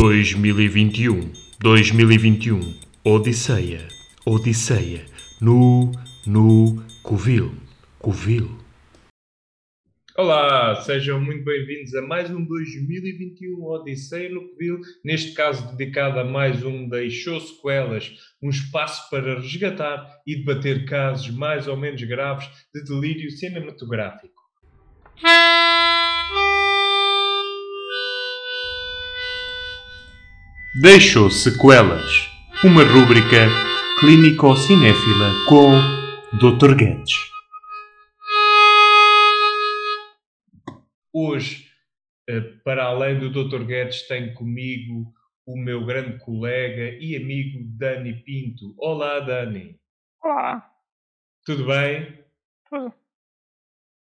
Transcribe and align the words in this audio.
2021, 0.00 1.32
2021, 1.58 2.60
Odisseia, 3.02 3.88
Odisseia, 4.24 5.04
no, 5.40 5.90
no, 6.24 6.80
Covil, 7.02 7.52
Covil. 7.98 8.48
Olá, 10.16 10.76
sejam 10.82 11.20
muito 11.20 11.44
bem-vindos 11.44 11.92
a 11.96 12.02
mais 12.02 12.30
um 12.30 12.44
2021 12.44 13.60
Odisseia 13.60 14.30
no 14.30 14.48
Covil, 14.50 14.78
neste 15.04 15.34
caso 15.34 15.76
dedicado 15.76 16.20
a 16.20 16.24
mais 16.24 16.62
um 16.62 16.88
Deixou 16.88 17.40
Sequelas, 17.40 18.08
um 18.40 18.50
espaço 18.50 19.10
para 19.10 19.40
resgatar 19.40 20.08
e 20.24 20.36
debater 20.36 20.84
casos 20.84 21.28
mais 21.30 21.66
ou 21.66 21.76
menos 21.76 22.00
graves 22.04 22.48
de 22.72 22.84
delírio 22.84 23.32
cinematográfico. 23.32 24.38
Deixou 30.80 31.30
Sequelas, 31.30 32.28
uma 32.64 32.82
rúbrica 32.84 33.48
clínico-cinéfila 34.00 35.32
com 35.48 35.72
Dr. 36.38 36.74
Guedes. 36.76 37.12
Hoje, 41.12 41.68
eh, 42.28 42.40
para 42.64 42.84
além 42.84 43.18
do 43.18 43.30
Dr. 43.30 43.64
Guedes, 43.64 44.06
tenho 44.06 44.34
comigo 44.34 45.12
o 45.46 45.56
meu 45.56 45.84
grande 45.84 46.18
colega 46.24 46.96
e 47.00 47.16
amigo 47.16 47.58
Dani 47.76 48.22
Pinto. 48.22 48.74
Olá, 48.78 49.20
Dani. 49.20 49.80
Olá, 50.22 50.70
Tudo 51.44 51.66
bem? 51.66 52.22
tudo. 52.68 52.92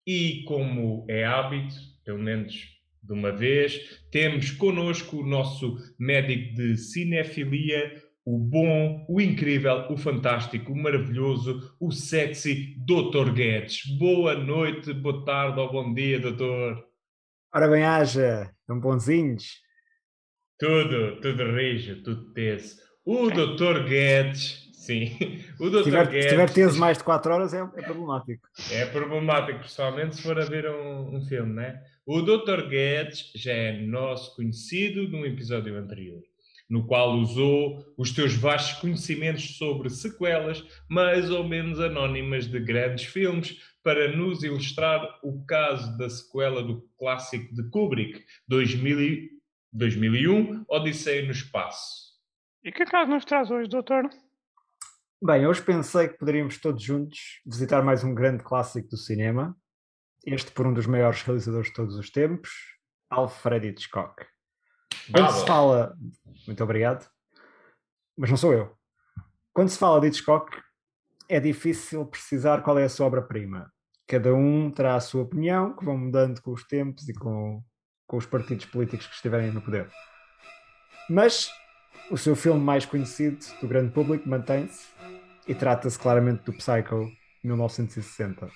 E 0.08 0.44
como 0.48 1.06
é 1.10 1.26
hábito, 1.26 1.76
pelo 2.06 2.20
menos 2.20 2.54
de 3.02 3.14
uma 3.14 3.32
vez, 3.32 4.00
temos 4.12 4.52
connosco 4.52 5.18
o 5.18 5.26
nosso 5.26 5.78
médico 5.98 6.54
de 6.54 6.78
cinefilia, 6.78 8.02
o 8.24 8.38
bom, 8.38 9.04
o 9.10 9.20
incrível, 9.20 9.88
o 9.90 9.98
fantástico, 9.98 10.72
o 10.72 10.78
maravilhoso, 10.78 11.76
o 11.80 11.92
sexy 11.92 12.76
Dr. 12.86 13.34
Guedes. 13.34 13.86
Boa 13.98 14.36
noite, 14.36 14.94
boa 14.94 15.26
tarde 15.26 15.60
ou 15.60 15.72
bom 15.72 15.94
dia, 15.94 16.20
doutor. 16.20 16.86
Ora 17.54 17.68
bem, 17.68 17.84
haja, 17.84 18.52
tão 18.68 18.80
bonzinhos. 18.80 19.60
Tudo, 20.60 21.20
tudo 21.20 21.56
rijo, 21.56 22.04
tudo 22.04 22.32
teso. 22.34 22.78
O 23.04 23.32
Dr. 23.32 23.84
Guedes, 23.90 24.70
sim, 24.74 25.18
o 25.60 25.72
Dr. 25.72 25.78
Se 25.78 25.84
tiver, 25.86 26.08
Guedes 26.08 26.24
se 26.24 26.30
tiver 26.30 26.50
teso 26.52 26.80
mais 26.80 27.00
de 27.00 27.04
4 27.04 27.34
horas 27.34 27.54
é, 27.56 27.62
é 27.62 27.82
problemático. 27.82 28.48
é 28.72 28.86
problemático, 28.86 29.60
pessoalmente, 29.62 30.18
se 30.18 30.22
for 30.22 30.40
a 30.40 30.46
ver 30.46 30.70
um, 30.70 31.18
um 31.18 31.22
filme, 31.26 31.54
né? 31.54 31.82
O 32.14 32.22
Dr. 32.22 32.68
Guedes 32.68 33.32
já 33.34 33.54
é 33.54 33.72
nosso 33.72 34.36
conhecido 34.36 35.08
num 35.08 35.26
episódio 35.26 35.78
anterior, 35.78 36.22
no 36.70 36.86
qual 36.86 37.14
usou 37.14 37.86
os 37.98 38.12
teus 38.12 38.34
vastos 38.34 38.82
conhecimentos 38.82 39.56
sobre 39.58 39.90
sequelas 39.90 40.62
mais 40.90 41.32
ou 41.32 41.48
menos 41.48 41.80
anónimas 41.80 42.48
de 42.48 42.60
grandes 42.60 43.06
filmes 43.06 43.58
para 43.82 44.14
nos 44.14 44.44
ilustrar 44.44 45.22
o 45.24 45.46
caso 45.46 45.98
da 45.98 46.10
sequela 46.10 46.62
do 46.62 46.82
clássico 47.00 47.56
de 47.56 47.70
Kubrick, 47.70 48.26
2000 48.46 49.02
e- 49.02 49.30
2001, 49.72 50.66
Odisseia 50.68 51.24
no 51.24 51.32
Espaço. 51.32 52.12
E 52.62 52.74
que 52.74 52.84
caso 52.84 53.10
nos 53.10 53.24
traz 53.24 53.50
hoje, 53.50 53.70
doutor? 53.70 54.10
Bem, 55.24 55.48
hoje 55.48 55.62
pensei 55.62 56.10
que 56.10 56.18
poderíamos 56.18 56.58
todos 56.58 56.84
juntos 56.84 57.40
visitar 57.46 57.82
mais 57.82 58.04
um 58.04 58.14
grande 58.14 58.44
clássico 58.44 58.90
do 58.90 58.98
cinema, 58.98 59.56
este 60.26 60.52
por 60.52 60.68
um 60.68 60.74
dos 60.74 60.86
maiores 60.86 61.22
realizadores 61.24 61.68
de 61.68 61.74
todos 61.74 61.96
os 61.96 62.10
tempos, 62.10 62.50
Alfred 63.10 63.68
Hitchcock. 63.68 64.26
Quando 65.12 65.32
se 65.32 65.46
fala. 65.46 65.96
Muito 66.48 66.64
obrigado. 66.64 67.10
Mas 68.18 68.30
não 68.30 68.38
sou 68.38 68.54
eu. 68.54 68.76
Quando 69.54 69.70
se 69.70 69.78
fala 69.78 70.00
de 70.00 70.08
Hitchcock, 70.08 70.58
é 71.28 71.40
difícil 71.40 72.06
precisar 72.06 72.62
qual 72.62 72.78
é 72.78 72.84
a 72.84 72.90
sua 72.90 73.08
obra-prima. 73.08 73.72
Cada 74.08 74.34
um 74.34 74.70
terá 74.70 74.96
a 74.96 75.00
sua 75.00 75.24
opinião, 75.24 75.76
que 75.76 75.86
vão 75.86 75.98
mudando 75.98 76.42
com 76.42 76.52
os 76.52 76.64
tempos 76.66 77.08
e 77.10 77.14
com, 77.14 77.64
com 78.08 78.18
os 78.18 78.26
partidos 78.26 78.66
políticos 78.66 79.08
que 79.08 79.16
estiverem 79.16 79.52
no 79.52 79.62
poder. 79.62 79.90
Mas 81.10 81.50
o 82.10 82.18
seu 82.18 82.36
filme 82.36 82.60
mais 82.60 82.86
conhecido 82.86 83.40
do 83.62 83.68
grande 83.68 83.92
público 83.92 84.28
mantém-se 84.28 84.88
e 85.48 85.56
trata-se 85.56 85.98
claramente 85.98 86.44
do 86.44 86.54
Psycho 86.54 87.10
1960. 87.44 88.50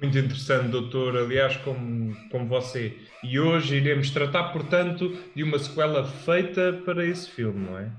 Muito 0.00 0.16
interessante, 0.18 0.68
doutor, 0.68 1.14
aliás, 1.14 1.56
como, 1.58 2.16
como 2.30 2.46
você. 2.46 2.96
E 3.22 3.38
hoje 3.38 3.76
iremos 3.76 4.10
tratar, 4.10 4.44
portanto, 4.44 5.14
de 5.34 5.42
uma 5.42 5.58
sequela 5.58 6.04
feita 6.04 6.80
para 6.84 7.04
esse 7.04 7.30
filme, 7.30 7.66
não 7.66 7.78
é? 7.78 7.90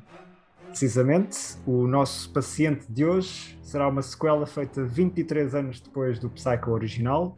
Precisamente, 0.70 1.38
o 1.68 1.86
nosso 1.86 2.32
paciente 2.34 2.92
de 2.92 3.06
hoje 3.06 3.56
será 3.62 3.88
uma 3.88 4.02
sequela 4.02 4.48
feita 4.48 4.84
23 4.84 5.54
anos 5.54 5.80
depois 5.80 6.18
do 6.18 6.30
Psycho 6.30 6.72
original, 6.72 7.38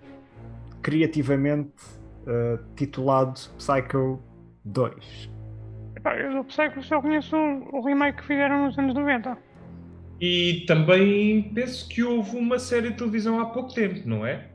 criativamente 0.81 1.73
eh, 2.25 2.59
titulado 2.77 3.39
Psycho 3.57 4.21
2. 4.63 5.29
Epá, 5.97 6.15
eu 6.15 6.35
do 6.35 6.43
Psycho 6.45 6.81
só 6.83 7.01
conheço 7.01 7.35
o, 7.35 7.79
o 7.79 7.85
remake 7.85 8.21
que 8.21 8.27
fizeram 8.27 8.65
nos 8.65 8.77
anos 8.79 8.93
90. 8.93 9.37
E 10.21 10.63
também 10.67 11.51
penso 11.53 11.89
que 11.89 12.01
houve 12.01 12.37
uma 12.37 12.57
série 12.59 12.91
de 12.91 12.97
televisão 12.97 13.41
há 13.41 13.47
pouco 13.47 13.73
tempo, 13.73 14.07
não 14.07 14.25
é? 14.25 14.52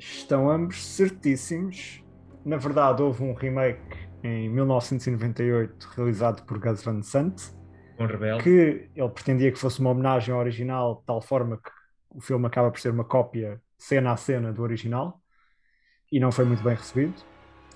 Estão 0.00 0.50
ambos 0.50 0.84
certíssimos. 0.86 2.02
Na 2.44 2.56
verdade, 2.56 3.02
houve 3.02 3.22
um 3.22 3.34
remake 3.34 3.96
em 4.22 4.48
1998 4.48 5.88
realizado 5.96 6.42
por 6.44 6.58
Gus 6.58 6.82
Van 6.82 7.02
Sant, 7.02 7.38
Com 7.96 8.06
Rebelde. 8.06 8.42
que 8.42 8.88
ele 8.96 9.08
pretendia 9.10 9.52
que 9.52 9.58
fosse 9.58 9.78
uma 9.80 9.90
homenagem 9.90 10.32
ao 10.34 10.40
original, 10.40 10.96
de 11.00 11.04
tal 11.06 11.20
forma 11.20 11.58
que 11.58 11.70
o 12.10 12.20
filme 12.20 12.46
acaba 12.46 12.70
por 12.70 12.80
ser 12.80 12.90
uma 12.90 13.04
cópia 13.04 13.60
cena 13.78 14.12
a 14.12 14.16
cena 14.16 14.52
do 14.52 14.62
original 14.62 15.20
e 16.10 16.18
não 16.18 16.32
foi 16.32 16.44
muito 16.44 16.62
bem 16.62 16.74
recebido. 16.74 17.14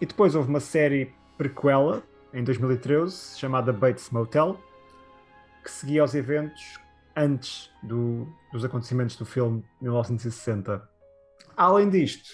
E 0.01 0.07
depois 0.07 0.35
houve 0.35 0.49
uma 0.49 0.61
série 0.61 1.13
prequela 1.39 2.03
em 2.33 2.43
2013 2.43 3.39
chamada 3.39 3.73
Bates 3.73 4.11
Motel 4.11 4.59
que 5.63 5.71
seguia 5.71 6.03
os 6.05 6.15
eventos 6.15 6.79
antes 7.17 7.71
do- 7.83 8.27
dos 8.53 8.65
acontecimentos 8.65 9.17
do 9.17 9.25
filme 9.25 9.61
de 9.61 9.85
1960. 9.85 10.89
Além 11.57 11.89
disto, 11.89 12.29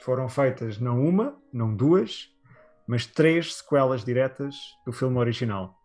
foram 0.00 0.28
feitas 0.28 0.78
não 0.78 1.02
uma, 1.02 1.36
não 1.52 1.74
duas, 1.74 2.30
mas 2.86 3.06
três 3.06 3.54
sequelas 3.56 4.04
diretas 4.04 4.56
do 4.84 4.92
filme 4.92 5.18
original. 5.18 5.76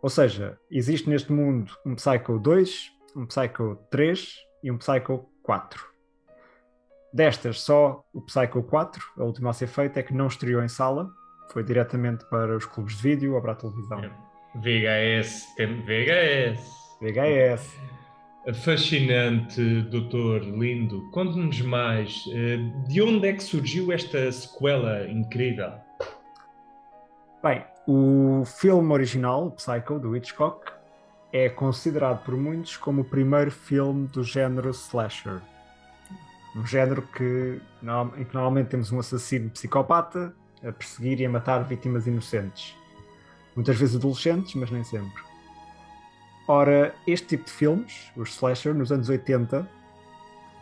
Ou 0.00 0.08
seja, 0.08 0.58
existe 0.70 1.10
neste 1.10 1.30
mundo 1.30 1.72
um 1.84 1.94
Psycho 1.94 2.38
2, 2.38 2.90
um 3.16 3.26
Psycho 3.26 3.76
3 3.90 4.34
e 4.62 4.70
um 4.70 4.78
Psycho 4.78 5.28
4. 5.42 5.84
Destas, 7.12 7.60
só 7.60 8.04
o 8.14 8.22
Psycho 8.22 8.62
4, 8.62 9.02
a 9.18 9.24
última 9.24 9.50
a 9.50 9.52
ser 9.52 9.66
feita, 9.66 10.00
é 10.00 10.02
que 10.02 10.14
não 10.14 10.28
estreou 10.28 10.62
em 10.62 10.68
sala, 10.68 11.10
foi 11.52 11.64
diretamente 11.64 12.24
para 12.30 12.56
os 12.56 12.64
clubes 12.64 12.96
de 12.96 13.02
vídeo 13.02 13.34
ou 13.34 13.42
para 13.42 13.52
a 13.52 13.56
televisão. 13.56 14.00
VHS, 14.54 15.54
tem 15.56 15.82
VHS. 15.82 16.60
VHS. 17.00 17.99
Fascinante, 18.54 19.82
doutor, 19.82 20.42
lindo. 20.42 21.08
Conte-nos 21.10 21.60
mais. 21.60 22.24
eh, 22.32 22.56
De 22.88 23.02
onde 23.02 23.28
é 23.28 23.32
que 23.34 23.42
surgiu 23.42 23.92
esta 23.92 24.32
sequela 24.32 25.06
incrível? 25.08 25.72
Bem, 27.42 27.64
o 27.86 28.42
filme 28.46 28.92
original, 28.92 29.50
Psycho, 29.52 29.98
do 29.98 30.16
Hitchcock, 30.16 30.72
é 31.32 31.48
considerado 31.48 32.24
por 32.24 32.36
muitos 32.36 32.76
como 32.76 33.02
o 33.02 33.04
primeiro 33.04 33.50
filme 33.50 34.08
do 34.08 34.24
género 34.24 34.70
slasher. 34.70 35.40
Um 36.56 36.66
género 36.66 37.02
que, 37.02 37.60
em 38.16 38.24
que 38.24 38.34
normalmente 38.34 38.68
temos 38.68 38.90
um 38.90 38.98
assassino 38.98 39.50
psicopata 39.50 40.34
a 40.66 40.72
perseguir 40.72 41.20
e 41.20 41.26
a 41.26 41.30
matar 41.30 41.62
vítimas 41.64 42.06
inocentes. 42.06 42.74
Muitas 43.54 43.76
vezes 43.76 43.96
adolescentes, 43.96 44.54
mas 44.54 44.70
nem 44.70 44.82
sempre. 44.82 45.29
Ora, 46.52 46.92
este 47.06 47.28
tipo 47.28 47.44
de 47.44 47.52
filmes, 47.52 48.10
os 48.16 48.30
slasher, 48.30 48.74
nos 48.74 48.90
anos 48.90 49.08
80, 49.08 49.70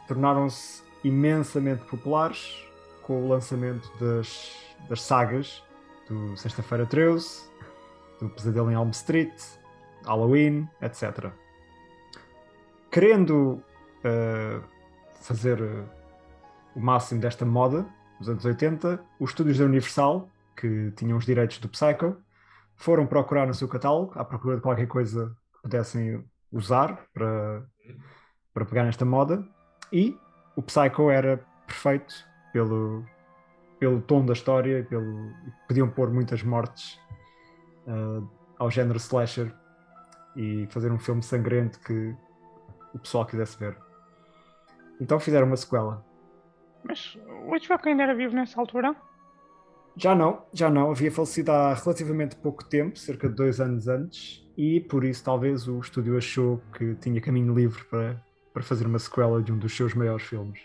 tornaram-se 0.06 0.82
imensamente 1.02 1.82
populares 1.86 2.62
com 3.00 3.24
o 3.24 3.28
lançamento 3.28 3.90
das, 3.98 4.54
das 4.86 5.00
sagas 5.00 5.64
do 6.06 6.36
Sexta-feira 6.36 6.84
13, 6.84 7.42
do 8.20 8.28
Pesadelo 8.28 8.70
em 8.70 8.74
Elm 8.74 8.90
Street, 8.90 9.32
Halloween, 10.04 10.68
etc. 10.82 11.32
Querendo 12.90 13.52
uh, 14.04 14.62
fazer 15.22 15.58
uh, 15.58 15.88
o 16.76 16.80
máximo 16.80 17.18
desta 17.18 17.46
moda, 17.46 17.86
nos 18.20 18.28
anos 18.28 18.44
80, 18.44 19.02
os 19.18 19.30
estúdios 19.30 19.56
da 19.56 19.64
Universal, 19.64 20.28
que 20.54 20.92
tinham 20.96 21.16
os 21.16 21.24
direitos 21.24 21.56
do 21.56 21.68
Psycho, 21.70 22.14
foram 22.76 23.06
procurar 23.06 23.46
no 23.46 23.54
seu 23.54 23.66
catálogo, 23.66 24.12
à 24.16 24.22
procura 24.22 24.56
de 24.56 24.60
qualquer 24.60 24.86
coisa 24.86 25.34
pudessem 25.68 26.24
usar 26.50 27.06
para, 27.12 27.62
para 28.54 28.64
pegar 28.64 28.84
nesta 28.84 29.04
moda, 29.04 29.46
e 29.92 30.16
o 30.56 30.62
Psycho 30.62 31.10
era 31.10 31.44
perfeito 31.66 32.14
pelo, 32.52 33.04
pelo 33.78 34.00
tom 34.00 34.24
da 34.24 34.32
história, 34.32 34.84
pelo, 34.88 35.30
podiam 35.68 35.88
pôr 35.88 36.10
muitas 36.10 36.42
mortes 36.42 36.98
uh, 37.86 38.26
ao 38.58 38.70
género 38.70 38.98
slasher 38.98 39.54
e 40.34 40.66
fazer 40.70 40.90
um 40.90 40.98
filme 40.98 41.22
sangrento 41.22 41.78
que 41.80 42.16
o 42.94 42.98
pessoal 42.98 43.26
quisesse 43.26 43.58
ver. 43.58 43.76
Então 45.00 45.20
fizeram 45.20 45.46
uma 45.46 45.56
sequela. 45.56 46.04
Mas 46.82 47.16
o 47.46 47.54
Hitchcock 47.54 47.86
ainda 47.86 48.04
era 48.04 48.14
vivo 48.14 48.34
nessa 48.34 48.58
altura? 48.58 48.96
Já 49.96 50.14
não, 50.14 50.46
já 50.52 50.70
não. 50.70 50.90
Havia 50.90 51.10
falecido 51.10 51.52
há 51.52 51.74
relativamente 51.74 52.36
pouco 52.36 52.64
tempo, 52.64 52.98
cerca 52.98 53.28
de 53.28 53.34
dois 53.34 53.60
anos 53.60 53.88
antes, 53.88 54.47
e 54.58 54.80
por 54.80 55.04
isso 55.04 55.22
talvez 55.22 55.68
o 55.68 55.78
estúdio 55.78 56.18
achou 56.18 56.60
que 56.76 56.96
tinha 56.96 57.20
caminho 57.20 57.54
livre 57.54 57.84
para, 57.84 58.20
para 58.52 58.62
fazer 58.64 58.88
uma 58.88 58.98
sequela 58.98 59.40
de 59.40 59.52
um 59.52 59.56
dos 59.56 59.76
seus 59.76 59.94
maiores 59.94 60.26
filmes. 60.26 60.58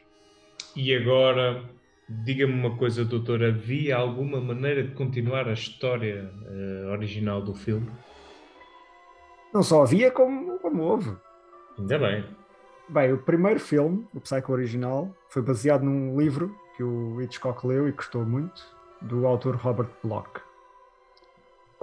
E 0.76 0.96
agora, 0.96 1.64
diga-me 2.10 2.54
uma 2.54 2.76
coisa, 2.76 3.06
doutor, 3.06 3.44
havia 3.44 3.96
alguma 3.96 4.42
maneira 4.42 4.82
de 4.82 4.96
continuar 4.96 5.48
a 5.48 5.54
história 5.54 6.28
uh, 6.42 6.92
original 6.92 7.40
do 7.40 7.54
filme? 7.54 7.88
Não 9.54 9.62
só 9.62 9.84
havia, 9.84 10.10
como, 10.10 10.58
como 10.58 10.82
houve. 10.82 11.16
Ainda 11.78 12.00
bem. 12.00 12.26
Bem, 12.90 13.14
o 13.14 13.20
primeiro 13.20 13.60
filme, 13.60 14.08
o 14.12 14.20
Psycho 14.20 14.52
original, 14.52 15.16
foi 15.30 15.44
baseado 15.44 15.84
num 15.84 16.20
livro 16.20 16.58
que 16.76 16.84
o 16.84 17.22
Hitchcock 17.22 17.68
leu 17.68 17.88
e 17.88 17.92
gostou 17.92 18.26
muito, 18.26 18.64
do 19.04 19.28
autor 19.28 19.56
Robert 19.56 19.90
Bloch. 20.04 20.42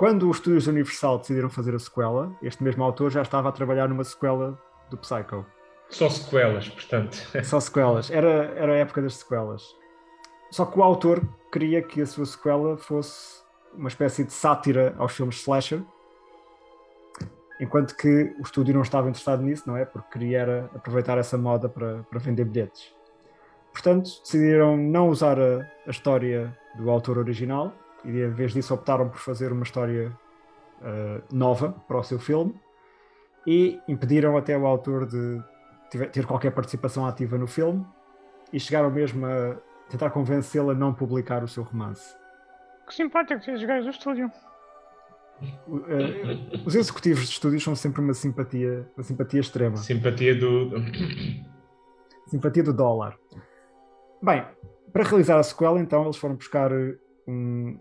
Quando 0.01 0.31
os 0.31 0.39
estúdios 0.39 0.67
Universal 0.67 1.19
decidiram 1.19 1.51
fazer 1.51 1.75
a 1.75 1.79
sequela, 1.79 2.35
este 2.41 2.65
mesmo 2.65 2.83
autor 2.83 3.11
já 3.11 3.21
estava 3.21 3.51
a 3.51 3.53
trabalhar 3.53 3.87
numa 3.87 4.03
sequela 4.03 4.59
do 4.89 4.97
Psycho. 4.97 5.45
Só 5.91 6.09
sequelas, 6.09 6.71
portanto. 6.71 7.17
Só 7.45 7.61
sequelas. 7.61 8.11
Era, 8.11 8.47
era 8.57 8.73
a 8.73 8.77
época 8.77 9.03
das 9.03 9.17
sequelas. 9.17 9.63
Só 10.51 10.65
que 10.65 10.79
o 10.79 10.83
autor 10.83 11.23
queria 11.53 11.83
que 11.83 12.01
a 12.01 12.07
sua 12.07 12.25
sequela 12.25 12.79
fosse 12.79 13.43
uma 13.75 13.91
espécie 13.91 14.25
de 14.25 14.33
sátira 14.33 14.95
aos 14.97 15.13
filmes 15.13 15.37
slasher, 15.43 15.83
enquanto 17.61 17.95
que 17.95 18.35
o 18.39 18.43
estúdio 18.43 18.73
não 18.73 18.81
estava 18.81 19.07
interessado 19.07 19.43
nisso, 19.43 19.65
não 19.67 19.77
é? 19.77 19.85
Porque 19.85 20.19
queria 20.19 20.71
aproveitar 20.75 21.19
essa 21.19 21.37
moda 21.37 21.69
para, 21.69 22.05
para 22.05 22.19
vender 22.19 22.47
bilhetes. 22.47 22.91
Portanto, 23.71 24.09
decidiram 24.23 24.79
não 24.79 25.11
usar 25.11 25.39
a, 25.39 25.71
a, 25.87 25.91
história 25.91 26.57
do 26.79 26.89
autor 26.89 27.19
original 27.19 27.75
e, 28.05 28.21
em 28.21 28.31
vez 28.31 28.53
disso, 28.53 28.75
optaram 28.75 29.09
por 29.09 29.19
fazer 29.19 29.53
uma 29.53 29.63
história 29.63 30.17
uh, 30.81 31.35
nova 31.35 31.73
para 31.87 31.99
o 31.99 32.03
seu 32.03 32.19
filme 32.19 32.55
e 33.47 33.81
impediram 33.89 34.37
até 34.37 34.57
o 34.57 34.67
autor 34.67 35.07
de 35.07 35.43
ter 36.13 36.27
qualquer 36.27 36.53
participação 36.53 37.07
ativa 37.07 37.37
no 37.37 37.47
filme 37.47 37.85
e 38.53 38.61
chegaram 38.61 38.91
mesmo 38.91 39.27
a 39.27 39.57
tentar 39.89 40.11
convencê-lo 40.11 40.71
a 40.71 40.75
não 40.75 40.95
publicar 40.95 41.43
o 41.43 41.49
seu 41.49 41.63
romance. 41.63 42.15
Que 42.87 42.95
simpático 42.95 43.41
esses 43.41 43.67
gajos 43.67 43.87
do 43.87 43.91
estúdio. 43.91 44.33
Uh, 45.67 46.67
os 46.67 46.75
executivos 46.75 47.25
de 47.25 47.31
estúdios 47.31 47.63
são 47.63 47.75
sempre 47.75 48.03
uma 48.03 48.13
simpatia, 48.13 48.89
uma 48.97 49.03
simpatia 49.03 49.41
extrema. 49.41 49.77
Simpatia 49.77 50.35
do. 50.35 50.71
simpatia 52.27 52.63
do 52.63 52.73
dólar. 52.73 53.19
Bem, 54.23 54.45
para 54.93 55.05
realizar 55.05 55.39
a 55.39 55.43
sequela, 55.43 55.81
então, 55.81 56.05
eles 56.05 56.17
foram 56.17 56.35
buscar 56.35 56.71
um 57.27 57.79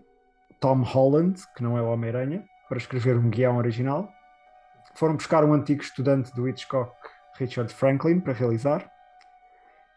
Tom 0.60 0.82
Holland, 0.82 1.40
que 1.56 1.62
não 1.62 1.76
é 1.76 1.82
o 1.82 1.90
Homem-Aranha, 1.90 2.44
para 2.68 2.78
escrever 2.78 3.16
um 3.16 3.28
guião 3.28 3.56
original. 3.56 4.08
Foram 4.94 5.16
buscar 5.16 5.44
um 5.44 5.52
antigo 5.52 5.82
estudante 5.82 6.34
do 6.34 6.48
Hitchcock, 6.48 6.92
Richard 7.38 7.72
Franklin, 7.72 8.20
para 8.20 8.32
realizar. 8.32 8.90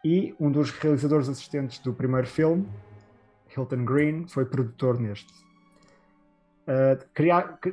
E 0.04 0.34
um 0.40 0.50
dos 0.50 0.70
realizadores 0.70 1.28
assistentes 1.28 1.78
do 1.78 1.94
primeiro 1.94 2.26
filme, 2.26 2.68
Hilton 3.56 3.84
Green, 3.84 4.26
foi 4.26 4.44
produtor 4.44 4.98
neste. 4.98 5.32
Uh, 6.66 6.96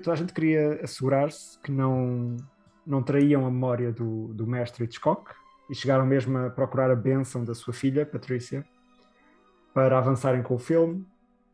toda 0.03 0.11
a 0.11 0.15
gente 0.15 0.33
queria 0.33 0.81
assegurar-se 0.83 1.57
que 1.59 1.71
não, 1.71 2.37
não 2.85 3.01
traíam 3.01 3.45
a 3.45 3.51
memória 3.51 3.91
do, 3.91 4.33
do 4.33 4.45
mestre 4.45 4.83
Hitchcock 4.83 5.33
e 5.69 5.75
chegaram 5.75 6.05
mesmo 6.05 6.37
a 6.37 6.49
procurar 6.49 6.91
a 6.91 6.95
bênção 6.95 7.43
da 7.43 7.55
sua 7.55 7.73
filha, 7.73 8.05
Patrícia, 8.05 8.65
para 9.73 9.97
avançarem 9.97 10.43
com 10.43 10.55
o 10.55 10.59
filme, 10.59 11.05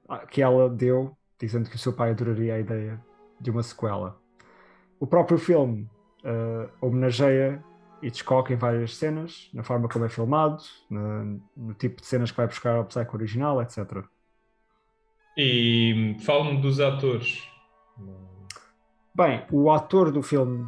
ah, 0.07 0.25
que 0.25 0.41
ela 0.41 0.69
deu, 0.69 1.16
dizendo 1.39 1.69
que 1.69 1.75
o 1.75 1.79
seu 1.79 1.93
pai 1.93 2.11
adoraria 2.11 2.55
a 2.55 2.59
ideia 2.59 3.01
de 3.39 3.51
uma 3.51 3.63
sequela. 3.63 4.19
O 4.99 5.05
próprio 5.05 5.37
filme 5.37 5.89
uh, 6.23 6.69
homenageia 6.81 7.63
Hitchcock 8.01 8.51
em 8.51 8.55
várias 8.55 8.95
cenas, 8.95 9.49
na 9.53 9.63
forma 9.63 9.87
como 9.87 10.05
é 10.05 10.09
filmado, 10.09 10.63
no, 10.89 11.41
no 11.55 11.73
tipo 11.73 12.01
de 12.01 12.07
cenas 12.07 12.31
que 12.31 12.37
vai 12.37 12.47
buscar 12.47 12.75
ao 12.75 12.85
Psycho 12.85 13.15
original, 13.15 13.61
etc. 13.61 14.03
E 15.35 16.17
fala-me 16.21 16.61
dos 16.61 16.79
atores. 16.79 17.47
Bem, 19.13 19.45
o 19.51 19.71
ator 19.71 20.11
do 20.11 20.21
filme 20.21 20.67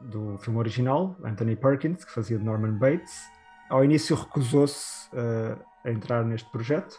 do 0.00 0.38
filme 0.38 0.58
original, 0.58 1.16
Anthony 1.22 1.56
Perkins, 1.56 2.04
que 2.04 2.12
fazia 2.12 2.38
de 2.38 2.44
Norman 2.44 2.78
Bates, 2.78 3.20
ao 3.68 3.84
início 3.84 4.16
recusou-se 4.16 5.08
uh, 5.14 5.60
a 5.84 5.90
entrar 5.90 6.24
neste 6.24 6.48
projeto, 6.50 6.96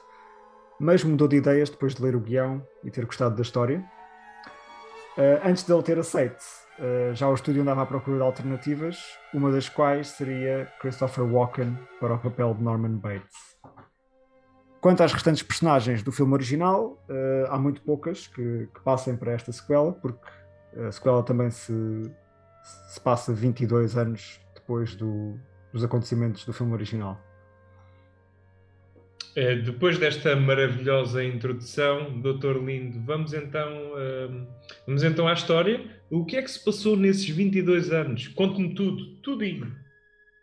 mas 0.82 1.04
mudou 1.04 1.28
de 1.28 1.36
ideias 1.36 1.70
depois 1.70 1.94
de 1.94 2.02
ler 2.02 2.16
o 2.16 2.20
guião 2.20 2.66
e 2.84 2.90
ter 2.90 3.06
gostado 3.06 3.36
da 3.36 3.44
história. 3.44 3.86
Uh, 5.16 5.48
antes 5.48 5.62
dele 5.62 5.84
ter 5.84 6.00
aceito, 6.00 6.42
uh, 6.80 7.14
já 7.14 7.30
o 7.30 7.36
estúdio 7.36 7.62
andava 7.62 7.84
à 7.84 7.86
procura 7.86 8.18
de 8.18 8.24
alternativas, 8.24 8.98
uma 9.32 9.52
das 9.52 9.70
quais 9.70 10.08
seria 10.08 10.68
Christopher 10.80 11.24
Walken 11.24 11.78
para 12.00 12.16
o 12.16 12.18
papel 12.18 12.56
de 12.56 12.64
Norman 12.64 12.98
Bates. 12.98 13.56
Quanto 14.82 15.04
às 15.04 15.14
restantes 15.14 15.44
personagens 15.44 16.02
do 16.02 16.12
filme 16.12 16.34
original, 16.34 16.98
uh, 17.08 17.52
há 17.52 17.60
muito 17.60 17.84
poucas 17.84 18.26
que, 18.26 18.68
que, 18.74 18.82
passem 18.84 19.16
para 19.16 19.34
esta 19.34 19.52
sequela, 19.52 19.92
porque 19.92 20.28
a 20.88 20.92
sequela 20.92 21.22
também 21.22 21.52
se, 21.52 22.12
se 22.90 23.00
passa 23.02 23.32
22 23.32 23.96
anos 23.96 24.42
depois 24.56 24.96
do, 24.96 25.40
dos 25.72 25.84
acontecimentos 25.84 26.44
do 26.44 26.52
filme 26.52 26.74
original. 26.74 27.20
É, 29.36 29.56
depois 29.56 29.98
desta 29.98 30.36
maravilhosa 30.36 31.24
introdução, 31.24 32.20
Dr. 32.20 32.58
Lindo, 32.58 33.00
vamos 33.06 33.34
então, 33.34 33.70
uh, 33.94 34.48
vamos 34.86 35.04
então 35.04 35.28
à 35.28 35.34
história. 35.34 35.86
O 36.10 36.26
que 36.26 36.36
é 36.36 36.42
que 36.42 36.52
se 36.52 36.64
passou 36.64 36.98
nesses 36.98 37.30
22 37.30 37.92
anos? 37.92 38.28
Conte-me 38.30 38.76
tudo, 38.76 39.16
tudinho. 39.22 39.74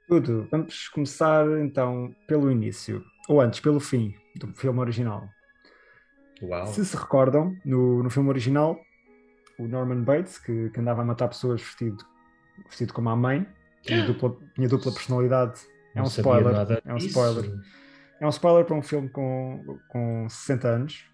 Tudo. 0.09 0.49
Vamos 0.51 0.89
começar 0.89 1.47
então 1.61 2.15
pelo 2.27 2.51
início, 2.51 3.05
ou 3.29 3.43
antes, 3.43 3.61
pelo 3.61 3.79
fim 3.79 4.15
do 4.37 4.49
filme 4.55 4.81
original. 4.81 5.29
Uau. 6.41 6.67
Se 6.69 6.83
se 6.85 6.97
recordam, 6.97 7.55
no, 7.65 8.03
no 8.03 8.09
filme 8.09 8.31
original, 8.31 8.81
o 9.59 9.67
Norman 9.67 10.03
Bates, 10.03 10.39
que, 10.39 10.71
que 10.71 10.81
andava 10.81 11.03
a 11.03 11.05
matar 11.05 11.29
pessoas 11.29 11.61
vestido, 11.61 12.03
vestido 12.67 12.95
como 12.95 13.11
a 13.11 13.17
mãe, 13.17 13.47
tinha 13.83 14.05
dupla, 14.07 14.35
tinha 14.55 14.69
dupla 14.69 14.93
personalidade. 14.93 15.61
É 15.95 16.01
um 16.01 16.07
spoiler. 16.07 16.81
É 16.87 16.95
um 16.95 16.97
spoiler. 16.97 17.51
É 18.21 18.27
um 18.27 18.31
spoiler 18.31 18.65
para 18.65 18.75
um 18.75 18.83
filme 18.83 19.09
com, 19.09 19.79
com 19.89 20.29
60 20.29 20.69
anos, 20.69 21.05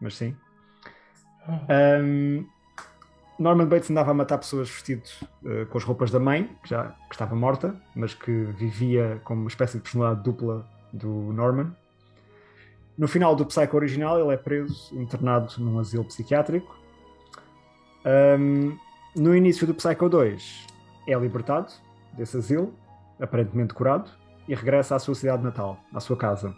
mas 0.00 0.16
sim. 0.16 0.36
Um, 1.68 2.46
Norman 3.38 3.66
Bates 3.66 3.90
andava 3.90 4.10
a 4.12 4.14
matar 4.14 4.38
pessoas 4.38 4.70
vestido 4.70 5.02
uh, 5.44 5.66
com 5.66 5.78
as 5.78 5.84
roupas 5.84 6.10
da 6.10 6.18
mãe, 6.18 6.50
que 6.62 6.70
já 6.70 6.94
que 7.08 7.14
estava 7.14 7.34
morta, 7.34 7.76
mas 7.94 8.14
que 8.14 8.30
vivia 8.30 9.20
como 9.24 9.42
uma 9.42 9.48
espécie 9.48 9.76
de 9.76 9.82
personalidade 9.82 10.24
dupla 10.24 10.66
do 10.92 11.08
Norman. 11.32 11.74
No 12.96 13.06
final 13.06 13.36
do 13.36 13.44
Psycho 13.44 13.76
original, 13.76 14.18
ele 14.18 14.32
é 14.32 14.36
preso, 14.36 14.98
internado 14.98 15.52
num 15.58 15.78
asilo 15.78 16.04
psiquiátrico. 16.04 16.74
Um, 18.38 18.78
no 19.14 19.36
início 19.36 19.66
do 19.66 19.74
Psycho 19.74 20.08
2, 20.08 20.66
é 21.06 21.14
libertado 21.14 21.72
desse 22.14 22.38
asilo, 22.38 22.74
aparentemente 23.20 23.74
curado, 23.74 24.10
e 24.48 24.54
regressa 24.54 24.96
à 24.96 24.98
sua 24.98 25.14
cidade 25.14 25.42
natal, 25.42 25.78
à 25.92 26.00
sua 26.00 26.16
casa. 26.16 26.54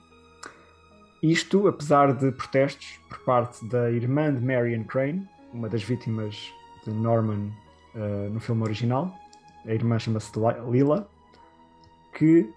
Isto, 1.22 1.66
apesar 1.66 2.12
de 2.12 2.30
protestos 2.30 3.00
por 3.08 3.18
parte 3.24 3.66
da 3.66 3.90
irmã 3.90 4.32
de 4.32 4.44
Marion 4.44 4.84
Crane, 4.84 5.28
uma 5.52 5.68
das 5.68 5.82
vítimas 5.82 6.52
de 6.84 6.90
Norman 6.92 7.50
uh, 7.94 8.30
no 8.30 8.40
filme 8.40 8.62
original. 8.62 9.12
A 9.66 9.72
irmã 9.72 9.98
chama-se 9.98 10.30
Lila, 10.70 11.08
que 12.14 12.48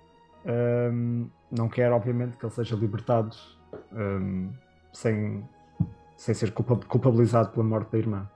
um, 0.46 1.28
não 1.52 1.68
quer, 1.68 1.92
obviamente, 1.92 2.38
que 2.38 2.46
ele 2.46 2.54
seja 2.54 2.76
libertado 2.76 3.36
um, 3.92 4.52
sem, 4.94 5.44
sem 6.16 6.34
ser 6.34 6.52
culpabilizado 6.54 7.50
pela 7.50 7.64
morte 7.64 7.92
da 7.92 7.98
irmã. 7.98 8.30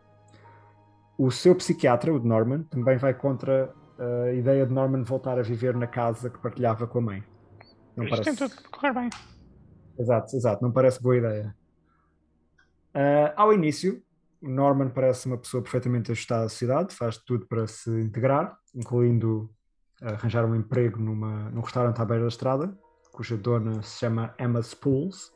O 1.17 1.31
seu 1.31 1.55
psiquiatra, 1.55 2.13
o 2.13 2.19
de 2.19 2.27
Norman, 2.27 2.63
também 2.63 2.97
vai 2.97 3.13
contra 3.13 3.73
a 3.97 4.31
ideia 4.31 4.65
de 4.65 4.73
Norman 4.73 5.03
voltar 5.03 5.39
a 5.39 5.41
viver 5.41 5.75
na 5.75 5.87
casa 5.87 6.29
que 6.29 6.39
partilhava 6.39 6.87
com 6.87 6.99
a 6.99 7.01
mãe. 7.01 7.23
Não 7.95 8.03
Isto 8.03 8.17
parece... 8.17 8.37
tem 8.37 8.49
tudo 8.49 8.69
correr 8.69 8.93
bem. 8.93 9.09
Exato, 9.97 10.35
exato, 10.35 10.63
não 10.63 10.71
parece 10.71 11.01
boa 11.01 11.17
ideia. 11.17 11.55
Uh, 12.93 13.31
ao 13.35 13.53
início, 13.53 14.01
Norman 14.41 14.89
parece 14.89 15.27
uma 15.27 15.37
pessoa 15.37 15.63
perfeitamente 15.63 16.11
ajustada 16.11 16.45
à 16.45 16.49
sociedade, 16.49 16.93
faz 16.93 17.17
tudo 17.17 17.45
para 17.47 17.65
se 17.67 17.89
integrar, 17.89 18.57
incluindo 18.73 19.49
arranjar 20.01 20.45
um 20.45 20.55
emprego 20.55 20.99
numa, 20.99 21.49
num 21.49 21.61
restaurante 21.61 22.01
à 22.01 22.05
beira 22.05 22.23
da 22.23 22.27
estrada, 22.27 22.77
cuja 23.11 23.37
dona 23.37 23.81
se 23.81 23.99
chama 23.99 24.33
Emma 24.37 24.61
Spools. 24.61 25.33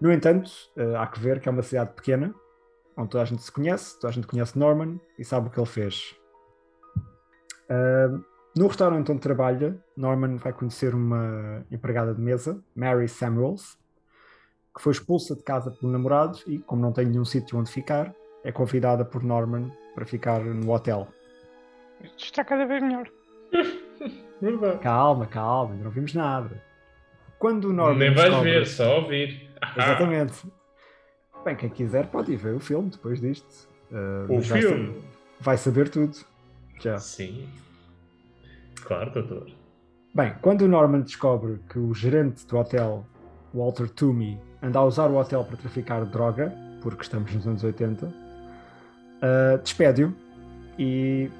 No 0.00 0.10
entanto, 0.10 0.50
uh, 0.76 0.96
há 0.96 1.06
que 1.06 1.20
ver 1.20 1.40
que 1.40 1.48
é 1.48 1.52
uma 1.52 1.62
cidade 1.62 1.94
pequena 1.94 2.34
onde 2.96 3.10
toda 3.10 3.22
a 3.22 3.26
gente 3.26 3.42
se 3.42 3.52
conhece, 3.52 3.94
toda 3.98 4.08
a 4.08 4.12
gente 4.12 4.26
conhece 4.26 4.58
Norman 4.58 5.00
e 5.18 5.24
sabe 5.24 5.48
o 5.48 5.50
que 5.50 5.58
ele 5.58 5.66
fez. 5.66 6.14
Uh, 7.72 8.22
no 8.56 8.66
restaurante 8.66 9.10
onde 9.10 9.20
trabalha, 9.20 9.76
Norman 9.96 10.36
vai 10.36 10.52
conhecer 10.52 10.94
uma 10.94 11.64
empregada 11.70 12.12
de 12.14 12.20
mesa, 12.20 12.62
Mary 12.76 13.08
Samuels, 13.08 13.78
que 14.76 14.82
foi 14.82 14.92
expulsa 14.92 15.34
de 15.34 15.42
casa 15.42 15.70
pelo 15.70 15.90
namorado 15.90 16.38
e, 16.46 16.58
como 16.58 16.82
não 16.82 16.92
tem 16.92 17.06
nenhum 17.06 17.24
sítio 17.24 17.58
onde 17.58 17.70
ficar, 17.70 18.12
é 18.44 18.52
convidada 18.52 19.04
por 19.04 19.22
Norman 19.22 19.70
para 19.94 20.04
ficar 20.04 20.40
no 20.40 20.70
hotel. 20.70 21.08
Isto 22.02 22.24
está 22.24 22.44
cada 22.44 22.66
vez 22.66 22.82
melhor. 22.82 23.08
Calma, 24.82 25.26
calma, 25.26 25.72
ainda 25.72 25.84
não 25.84 25.90
vimos 25.90 26.12
nada. 26.14 26.62
Quando 27.38 27.66
o 27.70 27.72
Norman 27.72 27.98
Nem 27.98 28.14
vais 28.14 28.28
descobre- 28.28 28.50
ver, 28.50 28.66
só 28.66 29.00
ouvir. 29.00 29.50
Exatamente. 29.76 30.46
Bem, 31.44 31.56
quem 31.56 31.68
quiser 31.70 32.06
pode 32.08 32.32
ir 32.32 32.36
ver 32.36 32.54
o 32.54 32.60
filme 32.60 32.90
depois 32.90 33.20
disto. 33.20 33.68
Uh, 33.90 34.24
O 34.34 34.40
vai 34.40 34.60
filme? 34.60 34.86
saber- 34.86 35.02
vai 35.40 35.56
saber 35.56 35.88
tudo. 35.88 36.16
Já. 36.80 36.98
Sim. 36.98 37.48
Claro, 38.82 39.12
doutor. 39.12 39.50
Bem, 40.14 40.34
quando 40.42 40.62
o 40.62 40.68
Norman 40.68 41.00
descobre 41.00 41.60
que 41.70 41.78
o 41.78 41.94
gerente 41.94 42.46
do 42.46 42.58
hotel, 42.58 43.06
Walter 43.54 43.88
Toomey, 43.88 44.38
anda 44.62 44.78
a 44.78 44.84
usar 44.84 45.10
o 45.10 45.16
hotel 45.16 45.44
para 45.44 45.56
traficar 45.56 46.04
droga, 46.04 46.52
porque 46.82 47.02
estamos 47.02 47.32
nos 47.32 47.46
anos 47.46 47.64
80, 47.64 48.06
uh, 48.06 48.12
despede-o 49.62 50.14
e 50.78 51.30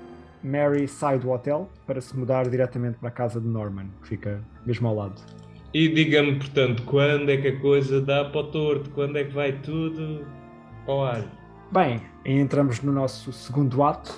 Mary 0.43 0.89
sai 0.89 1.19
do 1.19 1.31
hotel 1.31 1.69
para 1.87 2.01
se 2.01 2.17
mudar 2.17 2.49
diretamente 2.49 2.99
para 2.99 3.09
a 3.09 3.13
casa 3.13 3.41
de 3.41 3.47
Norman, 3.47 3.89
que 4.03 4.09
fica 4.09 4.41
mesmo 4.65 4.89
ao 4.89 4.95
lado. 4.95 5.21
E 5.75 5.89
diga-me, 5.89 6.37
portanto, 6.37 6.83
quando 6.85 7.31
é 7.31 7.37
que 7.37 7.49
a 7.49 7.61
coisa 7.61 8.01
dá 8.01 8.25
para 8.25 8.41
o 8.41 8.45
torto? 8.45 8.91
Quando 8.91 9.17
é 9.17 9.25
que 9.25 9.33
vai 9.33 9.53
tudo 9.53 10.27
ao 10.87 11.05
ar? 11.05 11.25
Bem, 11.71 12.03
entramos 12.25 12.83
no 12.83 12.93
nosso 12.93 13.33
segundo 13.33 13.83
ato. 13.83 14.13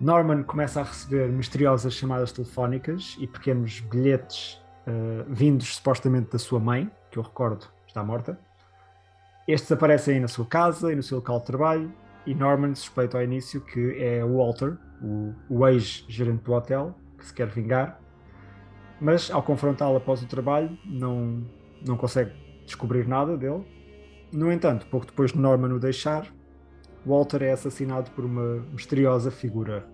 Norman 0.00 0.42
começa 0.42 0.80
a 0.80 0.84
receber 0.84 1.28
misteriosas 1.28 1.94
chamadas 1.94 2.32
telefónicas 2.32 3.16
e 3.18 3.26
pequenos 3.26 3.80
bilhetes 3.80 4.60
uh, 4.86 5.24
vindos 5.28 5.76
supostamente 5.76 6.30
da 6.30 6.38
sua 6.38 6.60
mãe, 6.60 6.90
que 7.10 7.18
eu 7.18 7.22
recordo 7.22 7.66
está 7.86 8.04
morta. 8.04 8.38
Estes 9.48 9.72
aparecem 9.72 10.20
na 10.20 10.28
sua 10.28 10.44
casa 10.44 10.92
e 10.92 10.96
no 10.96 11.02
seu 11.02 11.18
local 11.18 11.38
de 11.38 11.46
trabalho 11.46 11.92
e 12.26 12.34
Norman 12.34 12.74
suspeita 12.74 13.16
ao 13.16 13.24
início 13.24 13.60
que 13.60 13.96
é 13.98 14.22
Walter, 14.22 14.76
o, 15.00 15.32
o 15.48 15.66
ex-gerente 15.66 16.42
do 16.42 16.52
hotel, 16.52 16.94
que 17.16 17.24
se 17.24 17.32
quer 17.32 17.48
vingar, 17.48 17.98
mas 19.00 19.30
ao 19.30 19.42
confrontá-lo 19.42 19.96
após 19.96 20.22
o 20.22 20.26
trabalho 20.26 20.76
não, 20.84 21.42
não 21.86 21.96
consegue 21.96 22.32
descobrir 22.64 23.06
nada 23.06 23.36
dele. 23.36 23.64
No 24.32 24.52
entanto, 24.52 24.86
pouco 24.88 25.06
depois 25.06 25.32
de 25.32 25.38
Norman 25.38 25.72
o 25.72 25.78
deixar, 25.78 26.26
Walter 27.06 27.42
é 27.44 27.52
assassinado 27.52 28.10
por 28.10 28.24
uma 28.24 28.56
misteriosa 28.72 29.30
figura. 29.30 29.86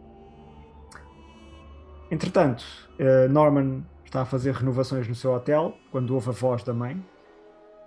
Entretanto, 2.11 2.64
eh, 2.99 3.28
Norman 3.28 3.85
está 4.02 4.23
a 4.23 4.25
fazer 4.25 4.54
renovações 4.54 5.07
no 5.07 5.14
seu 5.14 5.33
hotel 5.33 5.75
quando 5.90 6.14
ouve 6.14 6.31
a 6.31 6.33
voz 6.33 6.62
da 6.62 6.73
mãe 6.73 7.04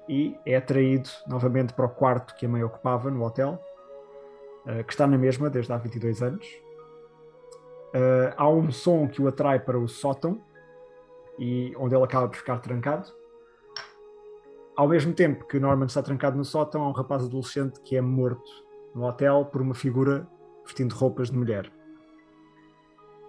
e 0.08 0.38
é 0.46 0.56
atraído 0.56 1.10
novamente 1.28 1.74
para 1.74 1.86
o 1.86 1.90
quarto 1.90 2.36
que 2.36 2.46
a 2.46 2.50
mãe 2.50 2.64
ocupava 2.64 3.10
no 3.10 3.24
hotel, 3.24 3.60
eh, 4.68 4.84
que 4.84 4.94
está 4.94 5.08
na 5.08 5.18
mesma 5.18 5.50
desde 5.50 5.74
há 5.74 5.78
22 5.78 6.22
anos. 6.22 6.46
Eh, 7.96 8.34
há 8.38 8.48
um 8.48 8.72
som 8.72 9.08
que 9.08 9.22
o 9.22 9.28
atrai 9.28 9.60
para 9.60 9.80
o 9.80 9.88
sótão 9.88 10.40
e 11.40 11.74
onde 11.78 11.96
ele 11.96 12.04
acaba 12.04 12.28
por 12.28 12.38
ficar 12.38 12.60
trancado. 12.60 13.12
Ao 14.76 14.88
mesmo 14.88 15.14
tempo 15.14 15.48
que 15.48 15.60
Norman 15.60 15.88
está 15.88 16.04
trancado 16.04 16.38
no 16.38 16.46
sótão, 16.46 16.84
há 16.84 16.90
um 16.90 16.92
rapaz 16.92 17.24
adolescente 17.24 17.80
que 17.82 17.96
é 17.96 18.02
morto 18.02 18.65
no 18.96 19.06
hotel 19.06 19.46
por 19.46 19.62
uma 19.62 19.76
figura 19.76 20.26
vestindo 20.66 20.96
roupas 20.96 21.30
de 21.30 21.38
mulher. 21.38 21.72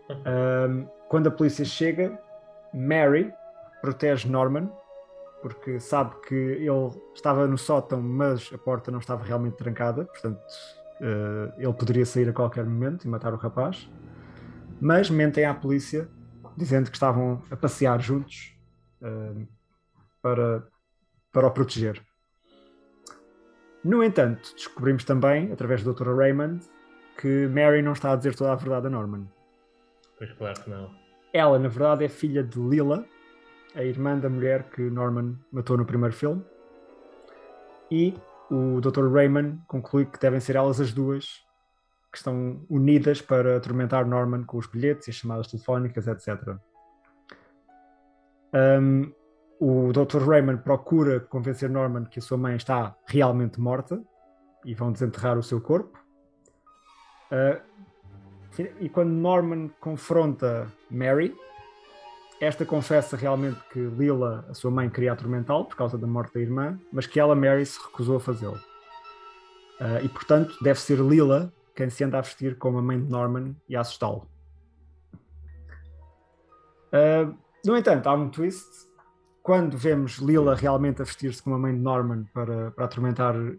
Ahm, 0.09 0.87
quando 1.09 1.27
a 1.27 1.31
polícia 1.31 1.65
chega, 1.65 2.19
Mary 2.73 3.33
protege 3.83 4.29
Norman 4.29 4.71
porque 5.43 5.79
sabe 5.79 6.15
que 6.27 6.35
ele 6.35 6.91
estava 7.15 7.47
no 7.47 7.59
sótão, 7.59 8.01
mas 8.01 8.51
a 8.53 8.59
porta 8.59 8.91
não 8.91 8.99
estava 8.99 9.23
realmente 9.23 9.57
trancada, 9.57 10.05
portanto 10.05 10.41
eh, 11.01 11.53
ele 11.59 11.73
poderia 11.73 12.05
sair 12.07 12.29
a 12.29 12.33
qualquer 12.33 12.65
momento 12.65 13.05
e 13.05 13.09
matar 13.09 13.33
o 13.33 13.37
rapaz. 13.37 13.89
Mas 14.81 15.09
mentem 15.09 15.45
à 15.45 15.55
polícia 15.55 16.09
dizendo 16.57 16.91
que 16.91 16.97
estavam 16.97 17.43
a 17.51 17.57
passear 17.57 18.01
juntos 18.01 18.57
ahm, 19.01 19.47
para, 20.23 20.67
para 21.31 21.47
o 21.47 21.51
proteger. 21.51 22.03
No 23.87 24.03
entanto, 24.03 24.53
descobrimos 24.53 25.05
também, 25.05 25.53
através 25.53 25.85
do 25.85 25.95
Dr. 25.95 26.09
Raymond, 26.09 26.67
que 27.17 27.47
Mary 27.47 27.83
não 27.83 27.93
está 27.93 28.11
a 28.11 28.17
dizer 28.17 28.35
toda 28.35 28.51
a 28.51 28.57
verdade 28.57 28.89
a 28.89 28.91
Norman. 28.91 29.29
Pois 30.19 30.33
claro 30.33 30.61
que 30.61 30.69
não. 30.69 30.91
Ela, 31.33 31.57
na 31.57 31.69
verdade, 31.69 32.05
é 32.05 32.09
filha 32.09 32.43
de 32.43 32.59
Lila, 32.59 33.07
a 33.77 33.85
irmã 33.85 34.19
da 34.19 34.29
mulher 34.29 34.65
que 34.71 34.83
Norman 34.83 35.39
matou 35.53 35.77
no 35.77 35.87
primeiro 35.87 36.13
filme. 36.13 36.45
E 37.89 38.13
o 38.51 38.81
Dr. 38.81 39.09
Raymond 39.09 39.61
conclui 39.69 40.05
que 40.05 40.19
devem 40.19 40.41
ser 40.41 40.57
elas 40.57 40.81
as 40.81 40.93
duas 40.93 41.45
que 42.11 42.19
estão 42.19 42.67
unidas 42.69 43.23
para 43.23 43.57
atormentar 43.57 44.05
Norman 44.05 44.43
com 44.43 44.59
os 44.59 44.67
bilhetes 44.67 45.07
e 45.07 45.11
as 45.11 45.17
chamadas 45.17 45.47
telefónicas, 45.47 46.09
etc. 46.09 46.57
Um, 48.53 49.13
o 49.59 49.93
Dr. 49.93 50.23
Raymond 50.27 50.63
procura 50.63 51.21
convencer 51.21 51.71
Norman 51.71 52.05
que 52.05 52.19
a 52.19 52.23
sua 52.23 52.37
mãe 52.37 52.57
está 52.57 52.95
realmente 53.07 53.61
morta 53.61 54.03
e 54.65 54.75
vão 54.75 54.93
desenterrar 54.93 55.39
o 55.39 55.43
seu 55.43 55.61
corpo. 55.61 55.99
Uh, 57.31 57.61
e 58.81 58.89
quando 58.89 59.11
Norman 59.11 59.69
confronta 59.81 60.67
Mary, 60.91 61.35
esta 62.41 62.65
confessa 62.65 63.17
realmente 63.17 63.59
que 63.73 63.79
Lila, 63.79 64.45
a 64.49 64.55
sua 64.55 64.71
mãe, 64.71 64.91
queria 64.91 65.13
atormentá-lo 65.13 65.65
por 65.65 65.77
causa 65.77 65.97
da 65.97 66.07
morte 66.07 66.35
da 66.35 66.41
irmã, 66.41 66.79
mas 66.93 67.07
que 67.07 67.19
ela, 67.19 67.35
Mary, 67.35 67.65
se 67.65 67.79
recusou 67.83 68.17
a 68.17 68.21
fazê-lo. 68.21 68.61
Uh, 69.81 70.05
e 70.05 70.09
portanto, 70.09 70.57
deve 70.63 70.81
ser 70.81 70.99
Lila 70.99 71.53
quem 71.75 71.91
se 71.91 72.03
anda 72.05 72.19
a 72.19 72.23
vestir 72.23 72.57
como 72.57 72.79
a 72.79 72.83
mãe 72.83 72.99
de 72.99 73.11
Norman 73.11 73.55
e 73.69 73.77
a 73.77 73.81
assustá-lo. 73.81 74.29
Uh, 76.93 77.37
no 77.65 77.77
entanto, 77.77 78.07
há 78.07 78.15
um 78.15 78.31
twist. 78.31 78.87
Quando 79.47 79.79
vemos 79.79 80.19
Lila 80.19 80.57
realmente 80.57 81.01
a 81.01 81.05
vestir-se 81.05 81.41
como 81.41 81.55
a 81.55 81.59
mãe 81.61 81.73
de 81.73 81.79
Norman 81.79 82.25
para, 82.35 82.73
para 82.73 82.85
atormentar 82.85 83.37
uh, 83.37 83.55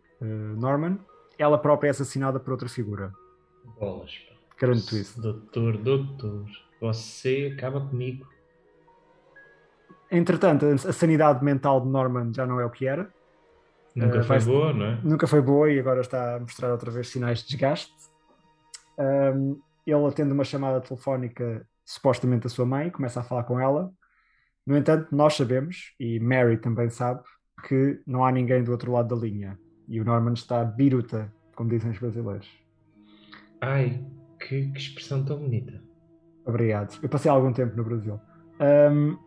Norman, 0.58 1.00
ela 1.40 1.58
própria 1.58 1.88
é 1.88 1.92
assassinada 1.92 2.42
por 2.42 2.52
outra 2.52 2.68
figura. 2.68 3.14
Bolas. 3.80 4.12
Grande 4.60 4.86
twist. 4.86 5.18
Doutor, 5.18 5.78
doutor, 5.78 6.46
você 6.82 7.54
acaba 7.56 7.80
comigo. 7.80 8.28
Entretanto, 10.12 10.66
a 10.66 10.92
sanidade 10.92 11.42
mental 11.42 11.80
de 11.80 11.88
Norman 11.88 12.34
já 12.34 12.46
não 12.46 12.60
é 12.60 12.66
o 12.66 12.70
que 12.70 12.86
era. 12.86 13.10
Nunca 13.96 14.18
Eh, 14.18 14.24
foi 14.24 14.40
boa, 14.42 14.74
não 14.74 14.86
é? 14.88 15.00
Nunca 15.02 15.26
foi 15.26 15.42
boa 15.42 15.72
e 15.72 15.80
agora 15.80 16.02
está 16.02 16.36
a 16.36 16.40
mostrar 16.42 16.70
outra 16.70 16.92
vez 16.92 17.08
sinais 17.08 17.40
de 17.40 17.48
desgaste. 17.48 17.94
Um, 19.00 19.58
ele 19.86 20.06
atende 20.06 20.34
uma 20.34 20.44
chamada 20.44 20.82
telefónica, 20.82 21.66
supostamente 21.86 22.44
da 22.44 22.50
sua 22.50 22.66
mãe, 22.66 22.90
começa 22.90 23.22
a 23.22 23.24
falar 23.24 23.44
com 23.44 23.58
ela. 23.58 23.90
No 24.68 24.78
entanto, 24.78 25.08
nós 25.16 25.36
sabemos, 25.36 25.94
e 25.98 26.20
Mary 26.20 26.58
também 26.58 26.90
sabe, 26.90 27.22
que 27.68 28.02
não 28.06 28.26
há 28.26 28.32
ninguém 28.32 28.62
do 28.64 28.72
outro 28.72 28.92
lado 28.92 29.16
da 29.16 29.22
linha. 29.22 29.58
E 29.88 30.02
o 30.02 30.04
Norman 30.04 30.34
está 30.34 30.64
biruta, 30.66 31.34
como 31.56 31.70
dizem 31.70 31.92
os 31.92 31.98
brasileiros. 31.98 32.48
Ai, 33.62 34.06
que, 34.40 34.68
que 34.72 34.78
expressão 34.78 35.24
tão 35.24 35.40
bonita. 35.40 35.82
Obrigado. 36.46 37.00
Eu 37.02 37.08
passei 37.10 37.32
algum 37.32 37.54
tempo 37.54 37.78
no 37.78 37.84
Brasil. 37.86 38.20
Um, 38.92 39.18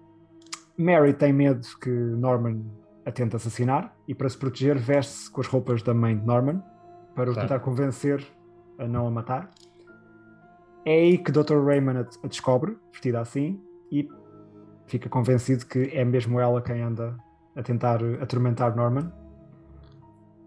Mary 0.76 1.14
tem 1.14 1.32
medo 1.32 1.66
que 1.80 1.90
Norman 1.90 2.62
a 3.06 3.10
tente 3.10 3.34
assassinar 3.34 3.96
e, 4.06 4.14
para 4.14 4.28
se 4.28 4.36
proteger, 4.36 4.78
veste-se 4.78 5.30
com 5.30 5.40
as 5.40 5.46
roupas 5.46 5.82
da 5.82 5.94
mãe 5.94 6.16
de 6.18 6.24
Norman 6.24 6.62
para 7.14 7.30
o 7.30 7.32
Claro. 7.32 7.48
tentar 7.48 7.60
convencer 7.60 8.24
a 8.78 8.86
não 8.86 9.06
a 9.06 9.10
matar. 9.10 9.50
É 10.84 10.92
aí 10.92 11.18
que 11.18 11.32
Dr. 11.32 11.62
Raymond 11.64 12.06
a, 12.22 12.26
descobre, 12.28 12.76
vestida 12.92 13.20
assim, 13.20 13.60
e 13.90 14.08
fica 14.90 15.08
convencido 15.08 15.64
que 15.66 15.90
é 15.92 16.04
mesmo 16.04 16.40
ela 16.40 16.60
quem 16.60 16.82
anda 16.82 17.16
a 17.54 17.62
tentar 17.62 18.00
atormentar 18.20 18.74
Norman. 18.76 19.12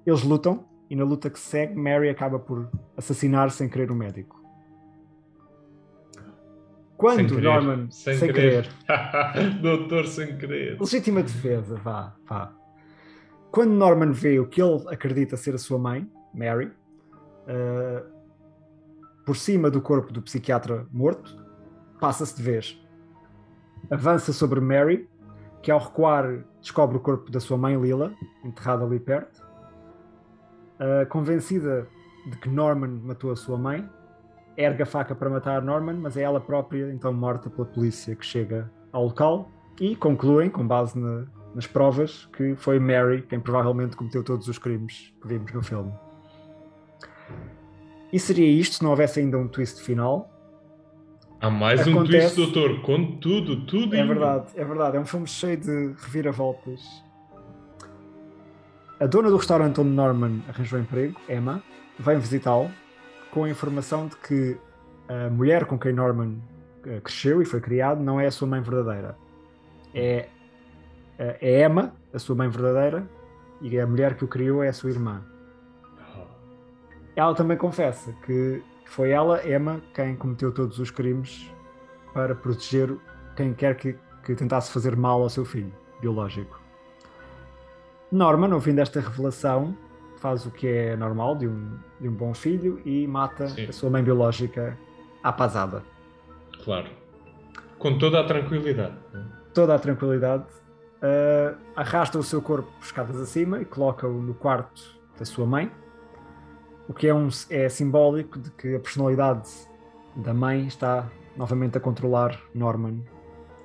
Eles 0.06 0.22
lutam 0.24 0.66
e, 0.90 0.96
na 0.96 1.06
luta 1.06 1.30
que 1.30 1.40
se 1.40 1.46
segue, 1.48 1.76
Mary 1.76 2.10
acaba 2.10 2.38
por 2.38 2.70
assassinar 2.98 3.50
sem 3.52 3.70
querer 3.70 3.90
o 3.90 3.96
médico. 3.96 4.44
Quando 6.98 7.16
Sem 7.16 7.28
querer, 7.28 7.44
Norman, 7.44 7.90
sem 7.90 8.18
sem, 8.18 8.32
querer. 8.34 8.68
querer, 8.86 9.60
doutor 9.62 10.08
sem 10.08 10.38
querer. 10.38 10.80
legítima 10.80 11.24
defesa, 11.24 11.76
vá, 11.78 12.16
vá. 12.28 12.54
Quando 13.52 13.72
Norman 13.72 14.12
vê 14.12 14.40
o 14.40 14.48
que 14.48 14.62
ele 14.62 14.84
acredita 14.90 15.38
ser 15.38 15.56
a 15.56 15.58
sua 15.58 15.78
mãe, 15.78 16.10
Mary, 16.34 16.72
eh, 17.48 18.04
por 19.26 19.36
cima 19.38 19.70
do 19.70 19.82
corpo 19.82 20.12
do 20.12 20.22
psiquiatra 20.22 20.86
morto, 20.92 21.38
passa-se 22.00 22.36
de 22.36 22.44
vez. 22.44 22.83
Avança 23.90 24.34
sobre 24.34 24.60
Mary, 24.60 25.10
que 25.62 25.72
ao 25.72 25.80
recuar 25.80 26.44
descobre 26.62 26.98
o 26.98 27.00
corpo 27.00 27.32
da 27.32 27.40
sua 27.40 27.58
mãe 27.58 27.80
Lila, 27.80 28.14
enterrado 28.44 28.86
ali 28.86 29.00
perto. 29.00 29.42
Uh, 30.80 31.08
convencida 31.10 31.88
de 32.30 32.38
que 32.38 32.50
Norman 32.50 33.00
matou 33.04 33.32
a 33.32 33.36
sua 33.36 33.58
mãe, 33.58 33.88
ergue 34.58 34.84
a 34.84 34.86
faca 34.86 35.14
para 35.14 35.30
matar 35.30 35.62
Norman, 35.62 35.96
mas 35.96 36.18
é 36.18 36.22
ela 36.22 36.40
própria 36.40 36.92
então 36.92 37.14
morta 37.14 37.50
pela 37.50 37.68
polícia 37.68 38.16
que 38.16 38.26
chega 38.26 38.72
ao 38.92 39.06
local 39.06 39.50
e 39.80 39.96
concluem, 39.96 40.50
com 40.50 40.66
base 40.66 40.98
na, 40.98 41.26
nas 41.54 41.68
provas, 41.68 42.30
que 42.38 42.56
foi 42.56 42.80
Mary 42.80 43.22
quem 43.24 43.40
provavelmente 43.40 43.96
cometeu 43.96 44.24
todos 44.24 44.48
os 44.48 44.58
crimes 44.58 45.14
que 45.22 45.28
vimos 45.28 45.52
no 45.52 45.64
filme. 45.64 45.94
E 48.12 48.20
seria 48.20 48.48
isto 48.48 48.76
se 48.76 48.84
não 48.84 48.92
houvesse 48.92 49.20
ainda 49.20 49.38
um 49.38 49.48
twist 49.48 49.82
final. 49.82 50.30
Há 51.44 51.50
mais 51.50 51.82
Acontece- 51.82 52.00
um 52.00 52.06
twist, 52.06 52.36
doutor. 52.38 52.82
Com 52.84 53.18
tudo, 53.18 53.66
tudo. 53.66 53.94
É 53.94 54.06
verdade, 54.06 54.46
é 54.56 54.64
verdade. 54.64 54.96
É 54.96 55.00
um 55.02 55.06
filme 55.06 55.28
cheio 55.28 55.58
de 55.58 55.94
reviravoltas. 56.02 56.82
A 58.98 59.06
dona 59.06 59.30
do 59.30 59.36
restaurante 59.36 59.82
onde 59.82 59.90
Norman 59.90 60.40
arranjou 60.48 60.80
emprego, 60.80 61.20
Emma, 61.28 61.62
vem 62.00 62.18
visitá-lo 62.18 62.72
com 63.30 63.44
a 63.44 63.50
informação 63.50 64.08
de 64.08 64.16
que 64.16 64.58
a 65.10 65.30
mulher 65.30 65.66
com 65.66 65.78
quem 65.78 65.92
Norman 65.92 66.38
eh, 66.86 67.02
cresceu 67.02 67.42
e 67.42 67.46
foi 67.46 67.60
criado 67.60 68.02
não 68.02 68.22
é 68.22 68.28
a 68.28 68.32
sua 68.32 68.48
mãe 68.48 68.62
verdadeira. 68.62 69.18
É, 69.94 70.30
eh, 71.20 71.38
é 71.42 71.66
Emma, 71.66 71.94
a 72.14 72.20
sua 72.20 72.38
mãe 72.38 72.48
verdadeira, 72.48 73.06
e 73.60 73.78
a 73.78 73.86
mulher 73.86 74.16
que 74.16 74.24
o 74.24 74.30
criou 74.30 74.64
é 74.64 74.70
a 74.70 74.74
sua 74.74 74.92
irmã. 74.92 75.22
Ah, 76.00 76.24
Ela 77.18 77.36
também 77.36 77.58
confessa 77.58 78.14
que 78.26 78.64
foi 78.86 79.12
ela, 79.12 79.48
Emma, 79.48 79.82
quem 79.94 80.16
cometeu 80.16 80.52
todos 80.52 80.80
os 80.80 80.92
crimes 80.92 81.52
para 82.14 82.36
proteger 82.36 82.96
quem 83.36 83.54
quer 83.54 83.76
que, 83.76 83.98
que 84.24 84.36
tentasse 84.36 84.72
fazer 84.72 84.96
mal 84.96 85.22
ao 85.22 85.30
seu 85.30 85.46
filho 85.46 85.74
biológico. 86.00 86.62
Norman, 88.12 88.54
ouvindo 88.54 88.80
esta 88.80 89.00
revelação, 89.00 89.76
faz 90.18 90.46
o 90.46 90.52
que 90.52 90.68
é 90.68 90.96
normal 90.96 91.36
de 91.36 91.48
um, 91.48 91.78
de 92.00 92.08
um 92.08 92.14
bom 92.14 92.34
filho 92.34 92.82
e 92.86 93.08
mata 93.08 93.48
Sim. 93.48 93.66
a 93.66 93.74
sua 93.74 93.90
mãe 93.90 94.04
biológica 94.04 94.78
à 95.24 95.34
pasada. 95.34 95.84
Claro. 96.64 96.88
Com 97.80 97.98
toda 97.98 98.20
a 98.20 98.24
tranquilidade. 98.24 98.96
Toda 99.54 99.76
a 99.76 99.80
tranquilidade, 99.80 100.46
ah, 101.04 101.56
arrasta 101.76 102.18
o 102.18 102.24
seu 102.24 102.42
corpo 102.42 102.72
escadas 102.82 103.20
acima 103.20 103.62
e 103.62 103.66
coloca-o 103.66 104.22
no 104.22 104.34
quarto 104.34 104.98
da 105.20 105.26
sua 105.26 105.46
mãe, 105.46 105.70
o 106.88 106.94
que 106.94 107.08
é, 107.08 107.14
um, 107.14 107.30
é 107.50 107.70
simbólico 107.70 108.40
de 108.40 108.52
que 108.52 108.76
a 108.76 108.80
personalidade 108.80 109.50
da 110.16 110.34
mãe 110.34 110.68
está 110.68 111.10
novamente 111.38 111.78
a 111.78 111.82
controlar 111.82 112.40
Norman. 112.54 113.00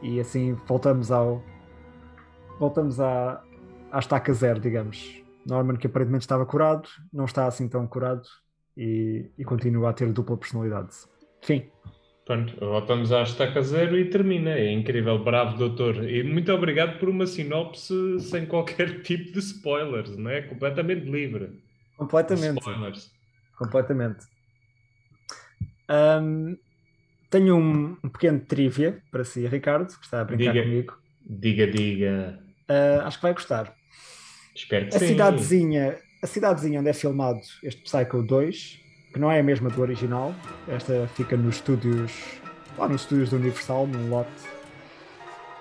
E 0.03 0.21
assim 0.21 0.57
voltamos 0.67 1.11
ao. 1.11 1.43
Voltamos 2.59 3.01
à, 3.01 3.43
à 3.91 3.99
estaca 3.99 4.33
zero, 4.33 4.61
digamos. 4.61 5.23
Norman, 5.47 5.77
que 5.77 5.87
aparentemente 5.87 6.25
estava 6.25 6.45
curado, 6.45 6.89
não 7.13 7.25
está 7.25 7.47
assim 7.47 7.69
tão 7.69 7.87
curado 7.87 8.29
e, 8.77 9.31
e 9.39 9.45
continua 9.45 9.91
a 9.91 9.93
ter 9.93 10.13
dupla 10.13 10.37
personalidade. 10.37 10.91
Fim. 11.43 11.65
Pronto, 12.25 12.55
voltamos 12.61 13.11
à 13.11 13.23
estaca 13.23 13.63
zero 13.63 13.97
e 13.99 14.11
termina. 14.11 14.51
É 14.51 14.71
incrível, 14.71 15.19
bravo 15.25 15.57
doutor. 15.57 16.05
E 16.09 16.23
muito 16.23 16.53
obrigado 16.53 16.99
por 16.99 17.09
uma 17.09 17.27
sinopse 17.27 18.21
sem 18.21 18.45
qualquer 18.45 19.01
tipo 19.03 19.33
de 19.33 19.39
spoilers, 19.39 20.17
não 20.17 20.31
é? 20.31 20.43
Completamente 20.43 21.09
livre. 21.09 21.68
Completamente. 21.99 22.59
Spoilers. 22.61 23.13
Completamente. 23.59 24.27
Ahm, 25.89 26.57
tenho 27.29 27.57
um, 27.57 27.97
um 28.03 28.09
pequeno 28.09 28.41
trivia 28.41 29.03
para 29.11 29.25
si, 29.25 29.47
Ricardo, 29.47 29.87
que 29.89 30.05
está 30.05 30.21
a 30.21 30.25
brincar 30.25 30.53
Diga. 30.53 30.65
comigo. 30.65 30.99
Diga, 31.29 31.67
diga. 31.67 32.39
Ah, 32.69 33.07
acho 33.07 33.19
que 33.19 33.23
vai 33.23 33.33
gostar. 33.35 33.75
Espero 34.55 34.89
que 34.89 34.97
A 34.97 34.99
sim. 34.99 35.09
cidadezinha, 35.09 35.99
a 36.23 36.27
cidadezinha 36.27 36.81
onde 36.81 36.89
é 36.89 36.93
filmado 36.93 37.41
este 37.63 37.83
Psycho 37.83 38.23
2, 38.23 38.81
que 39.13 39.19
não 39.19 39.31
é 39.31 39.41
a 39.41 39.43
mesma 39.43 39.69
do 39.69 39.81
original, 39.83 40.35
esta 40.67 41.07
fica 41.09 41.37
nos 41.37 41.57
estúdios, 41.57 42.13
lá 42.77 42.89
nos 42.89 43.03
estúdios 43.03 43.31
da 43.31 43.37
Universal, 43.37 43.87
num 43.87 44.09
lote, 44.09 44.31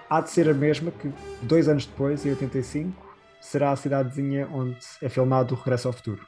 há 0.09 0.21
de 0.21 0.29
ser 0.29 0.49
a 0.49 0.53
mesma 0.53 0.91
que 0.91 1.11
dois 1.41 1.67
anos 1.67 1.85
depois, 1.85 2.25
em 2.25 2.29
85, 2.31 3.06
será 3.39 3.71
a 3.71 3.75
cidadezinha 3.75 4.47
onde 4.51 4.77
é 5.01 5.09
filmado 5.09 5.53
o 5.55 5.57
Regresso 5.57 5.87
ao 5.87 5.93
Futuro. 5.93 6.25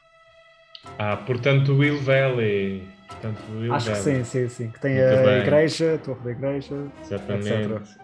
Ah, 0.98 1.16
portanto, 1.16 1.74
Will 1.76 2.00
Valley. 2.00 2.88
Portanto, 3.06 3.42
Will 3.52 3.72
Acho 3.74 3.90
que 3.92 3.98
Valley. 3.98 4.24
sim, 4.24 4.24
sim, 4.24 4.48
sim. 4.48 4.70
Que 4.70 4.80
tem 4.80 4.94
Muito 4.94 5.18
a 5.18 5.22
bem. 5.22 5.38
igreja, 5.40 5.94
a 5.94 5.98
torre 5.98 6.20
da 6.24 6.30
igreja. 6.30 6.86
Exatamente. 7.02 7.98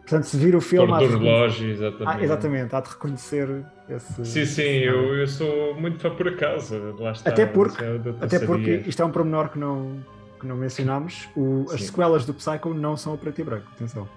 Portanto, 0.00 0.24
se 0.24 0.36
vir 0.38 0.56
o 0.56 0.60
filme. 0.60 0.88
Torre 0.88 1.06
do 1.08 1.18
relógio, 1.18 1.70
exatamente. 1.70 2.16
Ah, 2.18 2.24
exatamente, 2.24 2.74
há 2.74 2.80
de 2.80 2.88
reconhecer 2.88 3.64
esse. 3.88 4.24
Sim, 4.24 4.44
sim, 4.46 4.62
eu, 4.62 5.14
eu 5.14 5.26
sou 5.26 5.74
muito 5.74 6.00
fã 6.00 6.10
por 6.10 6.26
acaso. 6.28 6.96
Lá 6.98 7.12
está. 7.12 7.30
Até 7.30 7.46
porque- 7.46 7.84
é 7.84 8.00
Até 8.24 8.38
porque 8.40 8.82
isto 8.86 9.02
é 9.02 9.04
um 9.04 9.10
pormenor 9.10 9.50
que 9.50 9.58
não, 9.58 10.02
que 10.40 10.46
não 10.46 10.56
mencionámos. 10.56 11.28
O- 11.36 11.66
as 11.72 11.82
sequelas 11.84 12.24
do 12.24 12.34
Psycho 12.34 12.72
não 12.74 12.96
são 12.96 13.14
a 13.14 13.18
preto 13.18 13.40
e 13.40 13.44
branco, 13.44 13.66
atenção. 13.72 14.08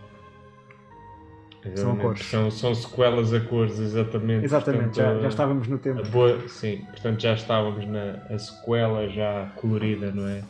Exatamente. 1.65 1.79
são 1.79 1.95
cores. 1.97 2.25
São, 2.25 2.51
são 2.51 2.75
sequelas 2.75 3.33
a 3.33 3.39
cores, 3.39 3.79
exatamente. 3.79 4.45
Exatamente, 4.45 4.97
já, 4.97 5.03
Portanto, 5.03 5.21
já 5.21 5.27
estávamos 5.29 5.67
no 5.67 5.77
tempo. 5.77 5.99
a 6.01 6.03
boa, 6.03 6.47
sim, 6.49 6.85
portanto 6.89 7.21
já 7.21 7.33
estávamos 7.33 7.87
na 7.87 8.19
a 8.29 8.37
sequela 8.37 9.07
já 9.09 9.51
colorida, 9.55 10.11
não 10.11 10.27
é? 10.27 10.43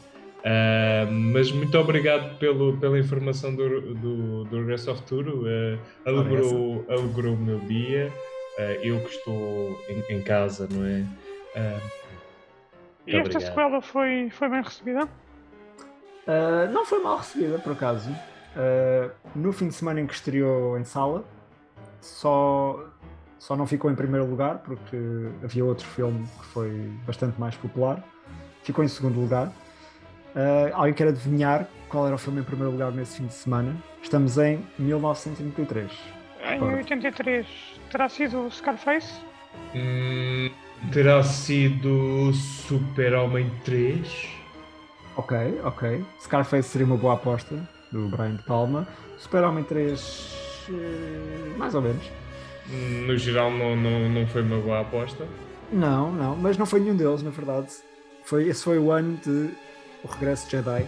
Ah, 0.46 1.08
mas 1.10 1.52
muito 1.52 1.78
obrigado 1.78 2.38
pelo, 2.38 2.78
pela 2.78 3.00
informação 3.00 3.56
do, 3.56 3.94
do, 3.94 4.44
do 4.44 4.58
Regresso 4.58 4.90
ao 4.90 4.96
Futuro. 4.98 5.44
Ah, 5.48 6.10
alegrou, 6.10 6.86
alegrou 6.90 7.34
o 7.34 7.38
meu 7.38 7.60
dia. 7.60 8.12
Ah, 8.60 8.74
eu 8.84 9.00
que 9.00 9.10
estou 9.16 9.80
em, 9.90 10.16
em 10.18 10.22
casa, 10.22 10.68
não 10.72 10.86
é? 10.86 11.06
E 13.06 13.16
esta 13.16 13.20
obrigado. 13.30 13.42
sequela 13.50 13.82
foi, 13.82 14.30
foi 14.32 14.50
bem 14.50 14.62
recebida? 14.62 15.08
Não 16.72 16.86
foi 16.86 17.00
mal 17.00 17.18
recebida, 17.18 17.60
por 17.60 17.74
acaso. 17.74 18.10
Ah, 18.56 19.10
no 19.36 19.52
fim 19.52 19.68
de 19.68 19.74
semana 19.74 20.02
em 20.02 20.08
que 20.08 20.14
estreou 20.14 20.78
em 20.78 20.84
sala, 20.84 21.24
só, 22.02 22.86
só 23.40 23.56
não 23.56 23.66
ficou 23.66 23.90
em 23.92 23.96
primeiro 23.96 24.26
lugar, 24.30 24.60
porque 24.60 24.98
havia 25.44 25.64
outro 25.66 25.86
filme 25.88 26.28
que 26.40 26.46
foi 26.48 26.92
bastante 27.06 27.40
mais 27.40 27.56
popular. 27.56 28.04
Ficou 28.64 28.84
em 28.84 28.88
segundo 28.88 29.20
lugar. 29.20 29.52
Ah, 30.36 30.72
alguém 30.74 30.94
quer 30.94 31.08
adivinhar 31.08 31.68
qual 31.90 32.06
era 32.06 32.16
o 32.16 32.18
filme 32.18 32.42
em 32.42 32.44
primeiro 32.44 32.72
lugar 32.72 32.92
nesse 32.92 33.18
fim 33.18 33.28
de 33.28 33.34
semana? 33.34 33.76
Estamos 34.02 34.38
em 34.38 34.66
1993. 34.80 35.92
Em 36.44 36.62
Ora. 36.62 36.78
83 36.78 37.48
terá 37.92 38.10
sido 38.10 38.50
Scarface? 38.52 39.14
hum, 39.76 40.50
terá 40.92 41.24
sido 41.24 42.34
Super-Homem 42.34 43.50
3? 43.64 44.30
Ok, 45.16 45.62
ok. 45.64 46.04
Scarface 46.20 46.68
seria 46.70 46.88
uma 46.88 46.98
boa 46.98 47.14
aposta 47.14 47.56
do 47.94 48.08
Brian 48.10 48.36
De 48.36 48.44
Palma. 48.44 48.88
Super-Homem 49.20 49.64
3, 49.64 50.66
eh, 50.70 51.54
mais 51.58 51.74
ou 51.76 51.82
menos. 51.82 52.04
No 53.06 53.16
geral, 53.18 53.52
não, 53.52 53.76
não, 53.76 54.10
não 54.10 54.28
foi 54.28 54.42
uma 54.42 54.58
boa 54.58 54.82
aposta. 54.82 55.26
Não, 55.72 56.12
não, 56.12 56.36
mas 56.36 56.58
não 56.58 56.66
foi 56.66 56.80
nenhum 56.80 56.96
deles, 56.96 57.22
na 57.24 57.30
verdade. 57.30 57.68
Foi, 58.26 58.48
esse 58.48 58.64
foi 58.64 58.80
o 58.80 58.92
ano 58.92 59.18
de 59.24 59.50
O 60.04 60.08
Regresso 60.08 60.46
de 60.46 60.52
Jedi, 60.58 60.88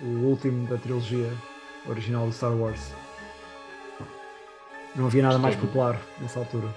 o 0.00 0.04
último 0.26 0.66
da 0.66 0.76
trilogia 0.76 1.30
original 1.88 2.26
do 2.26 2.32
Star 2.32 2.52
Wars. 2.52 2.92
Não 4.94 5.06
havia 5.06 5.22
nada 5.22 5.38
mais 5.38 5.54
Estou- 5.54 5.68
popular 5.68 5.98
nessa 6.20 6.38
altura. 6.38 6.68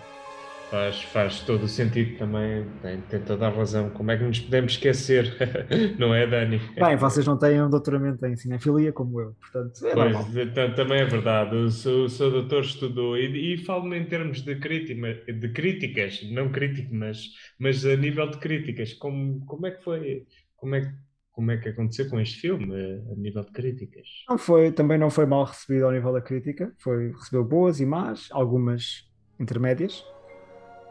Faz, 0.76 1.02
faz 1.04 1.40
todo 1.40 1.64
o 1.64 1.68
sentido 1.70 2.18
também, 2.18 2.66
tem, 2.82 3.00
tem 3.00 3.22
toda 3.22 3.48
a 3.48 3.50
razão. 3.50 3.90
Como 3.92 4.12
é 4.12 4.18
que 4.18 4.26
nos 4.26 4.42
podemos 4.42 4.74
esquecer? 4.74 5.34
não 5.98 6.14
é, 6.14 6.28
Dani? 6.28 6.60
Bem, 6.76 6.98
vocês 6.98 7.26
não 7.26 7.38
têm 7.38 7.62
um 7.62 7.70
doutoramento 7.70 8.26
em 8.26 8.36
cinefilia 8.36 8.92
como 8.92 9.22
eu, 9.22 9.34
portanto 9.40 9.88
é. 9.88 9.94
Pois, 9.94 10.76
também 10.76 11.00
é 11.00 11.06
verdade. 11.06 11.56
O 11.56 11.72
seu, 11.72 12.04
o 12.04 12.10
seu 12.10 12.30
doutor 12.30 12.60
estudou 12.66 13.18
e, 13.18 13.54
e 13.54 13.58
falo-me 13.60 13.98
em 13.98 14.04
termos 14.04 14.42
de, 14.42 14.54
crítima, 14.58 15.14
de 15.14 15.48
críticas, 15.54 16.22
não 16.30 16.52
crítico, 16.52 16.94
mas, 16.94 17.30
mas 17.58 17.86
a 17.86 17.96
nível 17.96 18.30
de 18.30 18.38
críticas. 18.38 18.92
Como, 18.96 19.46
como 19.46 19.68
é 19.68 19.72
que 19.72 19.82
foi? 19.82 20.26
Como 20.58 20.76
é, 20.76 20.82
que- 20.82 20.94
como 21.32 21.52
é 21.52 21.58
que 21.58 21.70
aconteceu 21.70 22.10
com 22.10 22.20
este 22.20 22.42
filme 22.42 22.76
a, 22.76 23.14
a 23.14 23.16
nível 23.16 23.46
de 23.46 23.52
críticas? 23.54 24.06
Não 24.28 24.38
foi, 24.38 24.74
também 24.74 24.98
não 24.98 25.10
foi 25.10 25.26
mal 25.26 25.46
recebido 25.46 25.86
ao 25.86 25.92
nível 25.94 26.12
da 26.12 26.22
crítica, 26.22 26.74
foi, 26.80 27.14
recebeu 27.14 27.46
boas 27.46 27.80
e 27.80 27.86
más, 27.86 28.28
algumas 28.32 29.06
intermédias, 29.40 30.04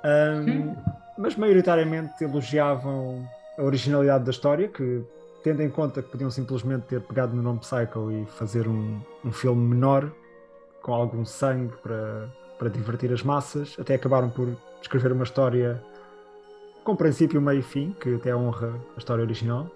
Ahm, 0.05 0.77
mas 1.17 1.35
maioritariamente 1.37 2.23
elogiavam 2.23 3.27
a 3.59 3.63
originalidade 3.63 4.25
da 4.25 4.31
história, 4.31 4.69
que 4.69 5.03
tendo 5.43 5.63
em 5.63 5.71
conta 5.71 6.03
que 6.03 6.11
podiam 6.11 6.31
simplesmente 6.31 6.83
ter 6.83 7.01
pegado 7.01 7.35
no 7.35 7.43
nome 7.43 7.61
Psycho 7.61 8.11
e 8.11 8.27
fazer 8.27 8.69
um, 8.69 9.01
um 9.25 9.33
filme 9.33 9.75
menor, 9.75 10.13
com 10.83 10.93
algum 10.93 11.25
sangue 11.25 11.75
para, 11.83 12.29
para 12.59 12.69
divertir 12.69 13.13
as 13.13 13.23
massas, 13.23 13.77
até 13.79 13.95
acabaram 13.95 14.29
por 14.29 14.55
escrever 14.83 15.13
uma 15.13 15.25
história 15.25 15.83
com 16.83 16.95
princípio, 16.95 17.41
meio 17.41 17.61
e 17.61 17.63
fim, 17.63 17.97
que 17.99 18.15
até 18.17 18.37
honra 18.37 18.75
a 18.95 18.99
história 18.99 19.23
original. 19.23 19.71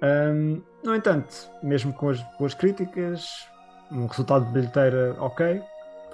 Ahm, 0.00 0.62
no 0.84 0.94
entanto, 0.94 1.34
mesmo 1.62 1.92
com 1.92 2.10
as 2.10 2.20
boas 2.38 2.54
críticas, 2.54 3.48
um 3.90 4.06
resultado 4.06 4.46
de 4.46 4.52
bilheteira 4.52 5.16
ok, 5.18 5.60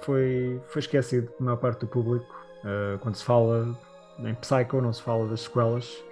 foi, 0.01 0.61
foi 0.67 0.79
esquecido 0.79 1.31
por 1.31 1.43
maior 1.43 1.57
parte 1.57 1.81
do 1.81 1.87
público. 1.87 2.44
Ah, 2.65 2.97
quando 2.99 3.15
se 3.15 3.23
fala 3.23 3.77
em 4.19 4.33
Psycho 4.35 4.81
não 4.81 4.91
se 4.91 5.01
fala 5.01 5.27
das 5.27 5.41
sequelas, 5.41 6.03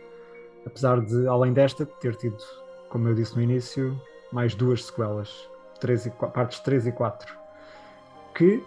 apesar 0.66 1.02
de, 1.02 1.28
além 1.28 1.52
desta, 1.52 1.86
ter 1.86 2.16
tido, 2.16 2.38
como 2.90 3.08
eu 3.08 3.16
disse 3.16 3.36
no 3.36 3.42
início, 3.42 4.00
mais 4.32 4.54
duas 4.54 4.86
sequelas, 4.86 5.50
e, 5.84 6.10
partes 6.30 6.60
3 6.60 6.88
e 6.88 6.92
4, 6.92 7.34
que 8.36 8.64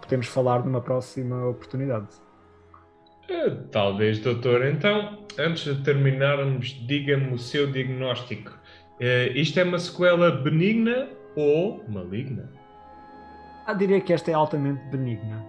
podemos 0.00 0.26
falar 0.26 0.64
numa 0.64 0.80
próxima 0.80 1.46
oportunidade. 1.46 2.08
Eh, 3.28 3.50
Talvez, 3.70 4.18
doutor. 4.20 4.64
Então, 4.66 5.18
antes 5.38 5.64
de 5.64 5.82
terminarmos, 5.82 6.68
diga-me 6.86 7.32
o 7.34 7.38
seu 7.38 7.70
diagnóstico. 7.70 8.52
Eh, 9.00 9.32
isto 9.34 9.60
é 9.60 9.64
uma 9.64 9.78
sequela 9.78 10.30
benigna 10.30 11.08
ou 11.36 11.84
maligna? 11.88 12.50
Ah, 13.66 13.74
diria 13.74 14.00
que 14.00 14.12
esta 14.12 14.30
é 14.30 14.34
altamente 14.34 14.82
benigna. 14.90 15.44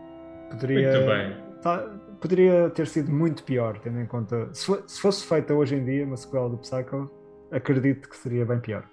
Poderia, 0.50 0.92
Muito 0.92 1.06
bem. 1.06 1.49
Tá- 1.62 1.88
poderia 2.22 2.70
ter 2.70 2.88
sido 2.88 3.12
muito 3.12 3.44
pior, 3.44 3.80
tendo 3.80 4.00
em 4.00 4.06
conta. 4.06 4.50
Se, 4.54 4.66
fo- 4.66 4.84
se 4.88 5.00
fosse 5.02 5.26
feita 5.28 5.54
hoje 5.54 5.76
em 5.76 5.86
dia 5.86 6.06
uma 6.06 6.18
sequela 6.18 6.50
do 6.50 6.58
Psycho, 6.58 7.10
acredito 7.52 8.10
que 8.10 8.18
seria 8.18 8.46
bem 8.46 8.60
pior. 8.60 8.88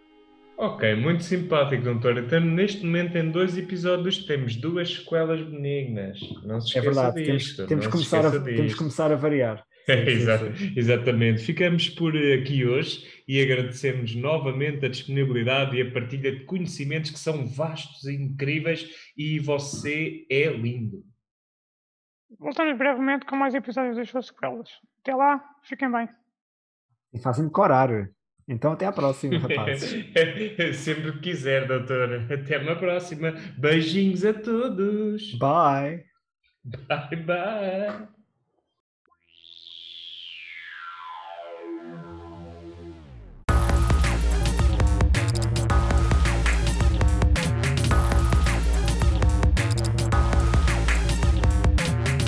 Ok, 0.59 0.94
muito 0.96 1.22
simpático, 1.22 1.83
doutor. 1.85 2.16
Então, 2.16 2.40
neste 2.40 2.83
momento, 2.85 3.16
em 3.18 3.31
dois 3.31 3.59
episódios, 3.59 4.24
temos 4.24 4.57
duas 4.57 4.90
sequelas 4.90 5.42
benignas. 5.42 6.18
Não 6.44 6.61
se 6.62 6.68
É 6.68 6.81
esqueça 6.81 6.87
verdade, 6.87 7.24
temos, 7.24 7.42
disto. 7.42 7.66
temos, 7.66 7.85
se 7.85 7.90
começar 7.90 8.26
a, 8.26 8.31
temos 8.40 8.72
que 8.72 8.79
começar 8.79 9.12
a 9.12 9.16
variar. 9.16 9.62
Sim, 9.87 9.94
sim, 10.05 10.11
Exa- 10.11 10.52
sim. 10.57 10.72
Exatamente. 10.74 11.42
Ficamos 11.44 11.88
por 11.90 12.12
aqui 12.16 12.64
hoje 12.66 13.05
e 13.29 13.40
agradecemos 13.40 14.16
novamente 14.16 14.85
a 14.85 14.88
disponibilidade 14.88 15.76
e 15.76 15.83
a 15.83 15.90
partilha 15.92 16.33
de 16.33 16.44
conhecimentos 16.44 17.11
que 17.12 17.18
são 17.20 17.46
vastos 17.46 18.05
e 18.05 18.14
incríveis 18.14 18.88
e 19.16 19.38
você 19.38 20.24
é 20.29 20.48
lindo. 20.50 21.05
Voltamos 22.38 22.76
brevemente 22.76 23.26
com 23.26 23.36
mais 23.36 23.54
episódios 23.54 23.96
das 23.96 24.08
suas 24.08 24.26
sequelas. 24.26 24.68
Até 25.00 25.14
lá, 25.14 25.42
fiquem 25.62 25.90
bem. 25.90 26.08
E 27.12 27.18
fazem 27.18 27.46
decorar. 27.46 27.90
Então 28.48 28.72
até 28.72 28.86
à 28.86 28.92
próxima, 28.92 29.38
rapazes. 29.38 29.90
Sempre 30.78 31.12
que 31.12 31.18
quiser, 31.20 31.66
doutor. 31.66 32.32
Até 32.32 32.58
uma 32.58 32.76
próxima. 32.76 33.32
Beijinhos 33.58 34.24
a 34.24 34.32
todos. 34.34 35.34
Bye! 35.38 36.04
Bye, 36.88 37.16
bye. 37.24 38.15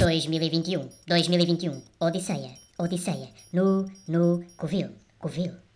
2021, 0.08 0.88
2021, 1.06 1.82
Odisseia, 2.00 2.50
Odisseia, 2.78 3.28
no, 3.52 3.86
no, 4.08 4.42
Covil, 4.56 4.90
Covil. 5.18 5.67